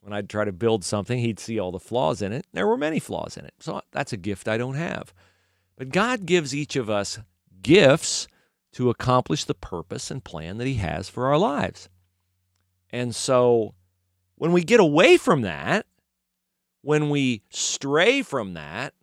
When 0.00 0.12
I'd 0.12 0.28
try 0.28 0.44
to 0.44 0.50
build 0.50 0.82
something, 0.82 1.20
he'd 1.20 1.38
see 1.38 1.60
all 1.60 1.70
the 1.70 1.78
flaws 1.78 2.20
in 2.20 2.32
it. 2.32 2.48
There 2.52 2.66
were 2.66 2.76
many 2.76 2.98
flaws 2.98 3.36
in 3.36 3.44
it. 3.44 3.54
So 3.60 3.80
that's 3.92 4.12
a 4.12 4.16
gift 4.16 4.48
I 4.48 4.58
don't 4.58 4.74
have. 4.74 5.14
But 5.76 5.90
God 5.90 6.26
gives 6.26 6.52
each 6.52 6.74
of 6.74 6.90
us 6.90 7.20
gifts 7.62 8.26
to 8.72 8.90
accomplish 8.90 9.44
the 9.44 9.54
purpose 9.54 10.10
and 10.10 10.24
plan 10.24 10.58
that 10.58 10.66
He 10.66 10.74
has 10.74 11.08
for 11.08 11.28
our 11.28 11.38
lives. 11.38 11.88
And 12.90 13.14
so 13.14 13.76
when 14.34 14.50
we 14.50 14.64
get 14.64 14.80
away 14.80 15.16
from 15.16 15.42
that, 15.42 15.86
when 16.80 17.08
we 17.08 17.44
stray 17.50 18.22
from 18.22 18.54
that, 18.54 18.94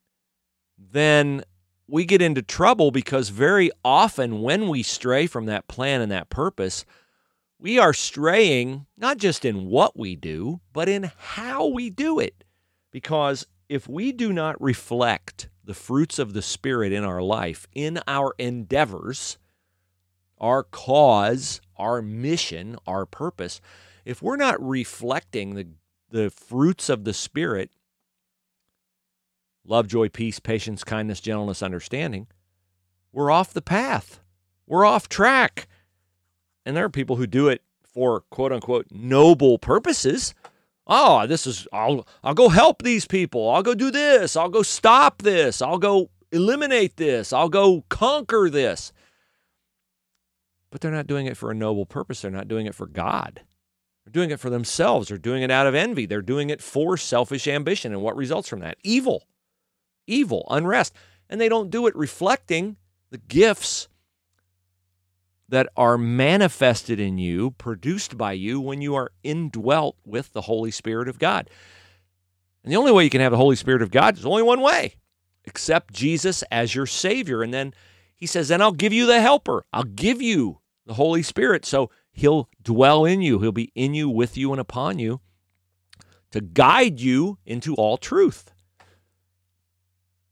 then 0.77 1.45
we 1.89 2.05
get 2.05 2.21
into 2.21 2.41
trouble 2.41 2.91
because 2.91 3.29
very 3.29 3.71
often 3.83 4.41
when 4.41 4.69
we 4.69 4.83
stray 4.83 5.27
from 5.27 5.45
that 5.47 5.67
plan 5.67 6.01
and 6.01 6.11
that 6.11 6.29
purpose, 6.29 6.85
we 7.59 7.79
are 7.79 7.93
straying 7.93 8.85
not 8.97 9.17
just 9.17 9.43
in 9.43 9.65
what 9.65 9.97
we 9.97 10.15
do, 10.15 10.61
but 10.71 10.87
in 10.87 11.11
how 11.17 11.65
we 11.65 11.89
do 11.89 12.19
it. 12.19 12.43
Because 12.91 13.45
if 13.67 13.87
we 13.87 14.11
do 14.11 14.31
not 14.31 14.61
reflect 14.61 15.49
the 15.63 15.73
fruits 15.73 16.19
of 16.19 16.33
the 16.33 16.41
Spirit 16.41 16.91
in 16.91 17.03
our 17.03 17.21
life, 17.21 17.67
in 17.73 17.99
our 18.07 18.33
endeavors, 18.37 19.37
our 20.39 20.63
cause, 20.63 21.61
our 21.77 22.01
mission, 22.01 22.77
our 22.87 23.05
purpose, 23.05 23.61
if 24.05 24.21
we're 24.21 24.37
not 24.37 24.61
reflecting 24.65 25.55
the, 25.55 25.67
the 26.09 26.29
fruits 26.29 26.89
of 26.89 27.03
the 27.03 27.13
Spirit 27.13 27.71
love, 29.69 29.87
joy, 29.87 30.09
peace, 30.09 30.39
patience, 30.39 30.83
kindness, 30.83 31.21
gentleness, 31.21 31.63
understanding 31.63 32.27
we're 33.11 33.31
off 33.31 33.53
the 33.53 33.61
path. 33.61 34.19
We're 34.67 34.85
off 34.85 35.09
track. 35.09 35.67
And 36.65 36.75
there 36.75 36.85
are 36.85 36.89
people 36.89 37.15
who 37.15 37.27
do 37.27 37.47
it 37.47 37.63
for 37.83 38.21
quote 38.29 38.51
unquote 38.51 38.87
noble 38.91 39.57
purposes. 39.57 40.35
Oh, 40.85 41.25
this 41.25 41.47
is 41.47 41.67
I'll 41.73 42.07
I'll 42.23 42.33
go 42.33 42.49
help 42.49 42.83
these 42.83 43.05
people. 43.05 43.49
I'll 43.49 43.63
go 43.63 43.73
do 43.73 43.91
this. 43.91 44.35
I'll 44.35 44.49
go 44.49 44.61
stop 44.61 45.21
this. 45.21 45.61
I'll 45.61 45.77
go 45.77 46.09
eliminate 46.31 46.97
this. 46.97 47.33
I'll 47.33 47.49
go 47.49 47.83
conquer 47.89 48.49
this. 48.49 48.91
But 50.71 50.81
they're 50.81 50.91
not 50.91 51.07
doing 51.07 51.25
it 51.25 51.37
for 51.37 51.49
a 51.49 51.55
noble 51.55 51.87
purpose. 51.87 52.21
They're 52.21 52.29
not 52.29 52.47
doing 52.47 52.67
it 52.67 52.75
for 52.75 52.85
God. 52.85 53.41
They're 54.05 54.11
doing 54.11 54.29
it 54.29 54.39
for 54.39 54.51
themselves. 54.51 55.07
They're 55.07 55.17
doing 55.17 55.41
it 55.41 55.49
out 55.49 55.65
of 55.65 55.73
envy. 55.73 56.05
They're 56.05 56.21
doing 56.21 56.51
it 56.51 56.61
for 56.61 56.95
selfish 56.95 57.47
ambition. 57.47 57.91
And 57.91 58.03
what 58.03 58.15
results 58.15 58.47
from 58.47 58.59
that? 58.59 58.77
Evil. 58.83 59.25
Evil, 60.09 60.45
unrest. 60.49 60.93
And 61.29 61.39
they 61.39 61.49
don't 61.49 61.69
do 61.69 61.87
it 61.87 61.95
reflecting 61.95 62.77
the 63.11 63.17
gifts 63.17 63.87
that 65.47 65.67
are 65.75 65.97
manifested 65.97 66.99
in 66.99 67.17
you, 67.17 67.51
produced 67.51 68.17
by 68.17 68.33
you 68.33 68.61
when 68.61 68.81
you 68.81 68.95
are 68.95 69.11
indwelt 69.23 69.97
with 70.05 70.33
the 70.33 70.41
Holy 70.41 70.71
Spirit 70.71 71.07
of 71.07 71.19
God. 71.19 71.49
And 72.63 72.71
the 72.71 72.77
only 72.77 72.91
way 72.91 73.03
you 73.03 73.09
can 73.09 73.21
have 73.21 73.31
the 73.31 73.37
Holy 73.37 73.55
Spirit 73.55 73.81
of 73.81 73.91
God 73.91 74.17
is 74.17 74.25
only 74.25 74.43
one 74.43 74.61
way 74.61 74.95
accept 75.47 75.93
Jesus 75.93 76.43
as 76.51 76.75
your 76.75 76.85
Savior. 76.85 77.41
And 77.41 77.53
then 77.53 77.73
he 78.15 78.25
says, 78.25 78.47
Then 78.47 78.61
I'll 78.61 78.71
give 78.71 78.93
you 78.93 79.05
the 79.05 79.19
helper. 79.19 79.65
I'll 79.73 79.83
give 79.83 80.21
you 80.21 80.59
the 80.85 80.93
Holy 80.93 81.23
Spirit. 81.23 81.65
So 81.65 81.89
he'll 82.13 82.49
dwell 82.61 83.05
in 83.05 83.21
you, 83.21 83.39
he'll 83.39 83.51
be 83.51 83.71
in 83.75 83.93
you, 83.93 84.09
with 84.09 84.37
you, 84.37 84.51
and 84.51 84.61
upon 84.61 84.99
you 84.99 85.19
to 86.31 86.41
guide 86.41 86.99
you 86.99 87.39
into 87.45 87.73
all 87.75 87.97
truth. 87.97 88.51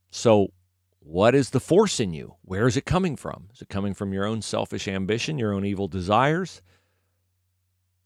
So 0.09 0.51
what 0.99 1.35
is 1.35 1.51
the 1.51 1.59
force 1.59 1.99
in 1.99 2.13
you? 2.13 2.35
Where 2.41 2.67
is 2.67 2.75
it 2.75 2.85
coming 2.85 3.15
from? 3.15 3.47
Is 3.53 3.61
it 3.61 3.69
coming 3.69 3.93
from 3.93 4.13
your 4.13 4.25
own 4.25 4.41
selfish 4.41 4.87
ambition, 4.87 5.37
your 5.37 5.53
own 5.53 5.65
evil 5.65 5.87
desires? 5.87 6.61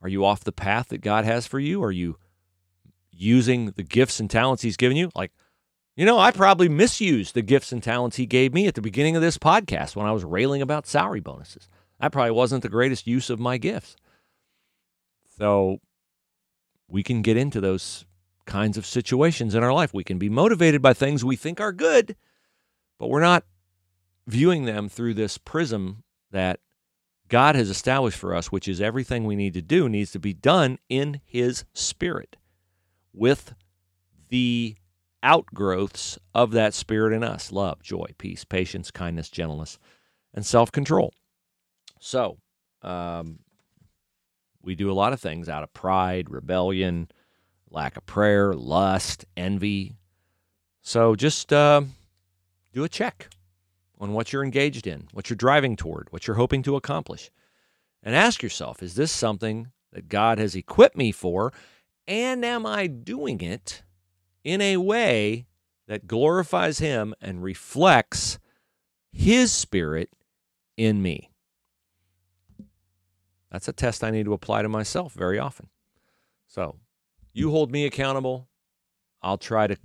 Are 0.02 0.10
you 0.10 0.24
off 0.24 0.44
the 0.44 0.52
path 0.52 0.90
that 0.90 1.02
God 1.02 1.26
has 1.26 1.48
for 1.48 1.60
you? 1.60 1.84
Are 1.84 1.92
you 1.92 2.18
using 3.12 3.72
the 3.72 3.84
gifts 3.84 4.20
and 4.20 4.30
talents 4.30 4.64
He's 4.64 4.78
given 4.78 4.98
you? 4.98 5.10
Like, 5.16 5.32
you 5.96 6.06
know, 6.06 6.20
I 6.20 6.32
probably 6.32 6.70
misused 6.70 7.34
the 7.34 7.42
gifts 7.42 7.72
and 7.72 7.82
talents 7.82 8.18
He 8.18 8.26
gave 8.26 8.54
me 8.54 8.68
at 8.68 8.76
the 8.76 8.82
beginning 8.82 9.16
of 9.16 9.22
this 9.22 9.38
podcast 9.38 9.96
when 9.96 10.06
I 10.06 10.12
was 10.12 10.24
railing 10.24 10.62
about 10.62 10.88
salary 10.88 11.20
bonuses. 11.20 11.68
That 12.00 12.12
probably 12.12 12.32
wasn't 12.32 12.64
the 12.64 12.70
greatest 12.70 13.06
use 13.06 13.30
of 13.30 13.40
my 13.40 13.58
gifts. 13.58 13.96
So 15.38 15.80
we 16.88 17.04
can 17.04 17.22
get 17.22 17.38
into 17.38 17.62
those 17.62 18.06
kinds 18.52 18.78
of 18.78 18.86
situations 18.86 19.56
in 19.56 19.64
our 19.64 19.74
life. 19.74 19.94
We 19.94 20.04
can 20.04 20.18
be 20.18 20.30
motivated 20.30 20.82
by 20.82 20.94
things 20.94 21.24
we 21.24 21.38
think 21.38 21.62
are 21.62 21.72
good, 21.72 22.18
but 23.00 23.08
we're 23.08 23.22
not 23.22 23.46
viewing 24.28 24.66
them 24.66 24.90
through 24.90 25.14
this 25.14 25.38
prism 25.38 26.04
that 26.32 26.60
God 27.30 27.56
has 27.56 27.70
established 27.70 28.18
for 28.18 28.36
us, 28.36 28.52
which 28.52 28.68
is 28.68 28.82
everything 28.82 29.24
we 29.24 29.38
need 29.38 29.54
to 29.54 29.62
do 29.62 29.88
needs 29.88 30.12
to 30.12 30.20
be 30.20 30.34
done 30.34 30.80
in 30.90 31.22
His 31.24 31.64
Spirit 31.74 32.36
with 33.14 33.56
the 34.28 34.76
outgrowths 35.24 36.20
of 36.36 36.52
that 36.52 36.74
Spirit 36.74 37.14
in 37.14 37.24
us 37.24 37.54
love, 37.54 37.82
joy, 37.82 38.08
peace, 38.18 38.44
patience, 38.44 38.92
kindness, 38.92 39.30
gentleness, 39.30 39.80
and 40.34 40.46
self 40.46 40.74
control. 40.74 41.14
So, 42.02 42.38
um, 42.82 43.40
we 44.62 44.76
do 44.76 44.92
a 44.92 44.94
lot 44.94 45.14
of 45.14 45.22
things 45.22 45.48
out 45.48 45.64
of 45.64 45.74
pride, 45.74 46.30
rebellion, 46.30 47.08
lack 47.72 47.98
of 47.98 48.06
prayer, 48.06 48.54
lust, 48.54 49.26
envy. 49.36 49.96
So 50.82 51.16
just 51.16 51.52
uh, 51.54 51.82
do 52.74 52.84
a 52.84 52.90
check 52.90 53.30
on 54.00 54.14
what 54.14 54.34
you're 54.34 54.44
engaged 54.44 54.88
in, 54.88 55.08
what 55.14 55.30
you're 55.30 55.38
driving 55.38 55.76
toward, 55.76 56.08
what 56.12 56.28
you're 56.28 56.38
hoping 56.38 56.64
to 56.64 56.76
accomplish. 56.76 57.32
And 58.04 58.16
ask 58.16 58.42
yourself 58.42 58.82
is 58.82 58.96
this 58.96 59.12
something 59.12 59.72
that 59.94 60.10
God 60.10 60.40
has 60.40 60.56
equipped 60.56 60.98
me 60.98 61.12
for? 61.12 61.54
And 62.08 62.44
am 62.44 62.66
I 62.66 62.88
doing 62.88 63.42
it 63.42 63.84
in 64.44 64.60
a 64.60 64.78
way 64.78 65.46
that 65.88 66.08
glorifies 66.08 66.80
Him 66.80 67.14
and 67.22 67.44
reflects 67.44 68.40
His 69.12 69.52
Spirit 69.52 70.10
in 70.78 71.02
me? 71.02 71.30
That's 73.52 73.68
a 73.68 73.74
test 73.74 74.04
I 74.04 74.12
need 74.12 74.26
to 74.26 74.34
apply 74.34 74.62
to 74.62 74.70
myself 74.70 75.14
very 75.14 75.38
often. 75.38 75.70
So 76.48 76.78
you 77.34 77.52
hold 77.52 77.72
me 77.72 77.86
accountable. 77.86 78.48
I'll 79.22 79.38
try 79.38 79.68
to 79.68 79.78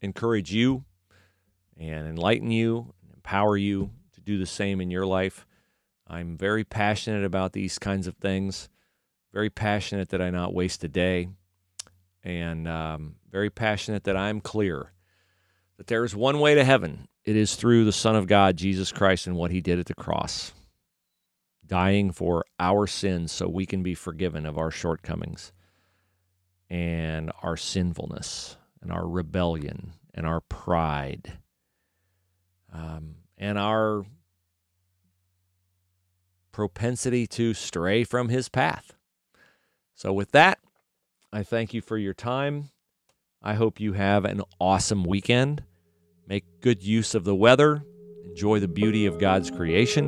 encourage 0.00 0.52
you 0.52 0.84
and 1.78 2.06
enlighten 2.06 2.50
you, 2.50 2.94
and 3.02 3.14
empower 3.14 3.56
you 3.56 3.90
to 4.12 4.20
do 4.20 4.38
the 4.38 4.46
same 4.46 4.80
in 4.80 4.90
your 4.90 5.06
life. 5.06 5.46
I'm 6.06 6.36
very 6.36 6.64
passionate 6.64 7.24
about 7.24 7.52
these 7.52 7.78
kinds 7.78 8.06
of 8.06 8.16
things, 8.16 8.68
very 9.32 9.50
passionate 9.50 10.10
that 10.10 10.20
I 10.20 10.30
not 10.30 10.54
waste 10.54 10.84
a 10.84 10.88
day, 10.88 11.28
and 12.22 12.68
um, 12.68 13.16
very 13.30 13.50
passionate 13.50 14.04
that 14.04 14.16
I'm 14.16 14.40
clear 14.40 14.92
that 15.78 15.86
there 15.86 16.04
is 16.04 16.14
one 16.14 16.38
way 16.38 16.54
to 16.54 16.64
heaven. 16.64 17.08
It 17.24 17.36
is 17.36 17.56
through 17.56 17.84
the 17.84 17.92
Son 17.92 18.14
of 18.14 18.26
God, 18.26 18.56
Jesus 18.56 18.92
Christ, 18.92 19.26
and 19.26 19.36
what 19.36 19.50
he 19.50 19.60
did 19.60 19.78
at 19.78 19.86
the 19.86 19.94
cross 19.94 20.52
dying 21.66 22.12
for 22.12 22.44
our 22.60 22.86
sins 22.86 23.32
so 23.32 23.48
we 23.48 23.64
can 23.64 23.82
be 23.82 23.94
forgiven 23.94 24.44
of 24.44 24.58
our 24.58 24.70
shortcomings 24.70 25.52
and 26.72 27.30
our 27.42 27.54
sinfulness 27.54 28.56
and 28.80 28.90
our 28.90 29.06
rebellion 29.06 29.92
and 30.14 30.26
our 30.26 30.40
pride 30.40 31.34
um, 32.72 33.16
and 33.36 33.58
our 33.58 34.06
propensity 36.50 37.26
to 37.26 37.52
stray 37.52 38.04
from 38.04 38.30
his 38.30 38.48
path. 38.48 38.94
So, 39.94 40.14
with 40.14 40.32
that, 40.32 40.58
I 41.30 41.42
thank 41.42 41.74
you 41.74 41.82
for 41.82 41.98
your 41.98 42.14
time. 42.14 42.70
I 43.42 43.52
hope 43.52 43.78
you 43.78 43.92
have 43.92 44.24
an 44.24 44.40
awesome 44.58 45.04
weekend. 45.04 45.62
Make 46.26 46.62
good 46.62 46.82
use 46.82 47.14
of 47.14 47.24
the 47.24 47.34
weather. 47.34 47.84
Enjoy 48.24 48.60
the 48.60 48.68
beauty 48.68 49.04
of 49.04 49.18
God's 49.18 49.50
creation. 49.50 50.06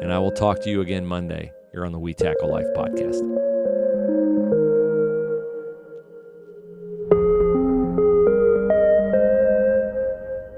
And 0.00 0.12
I 0.12 0.18
will 0.18 0.32
talk 0.32 0.60
to 0.62 0.70
you 0.70 0.80
again 0.80 1.06
Monday 1.06 1.52
here 1.70 1.84
on 1.84 1.92
the 1.92 1.98
We 2.00 2.14
Tackle 2.14 2.50
Life 2.50 2.66
podcast. 2.74 3.37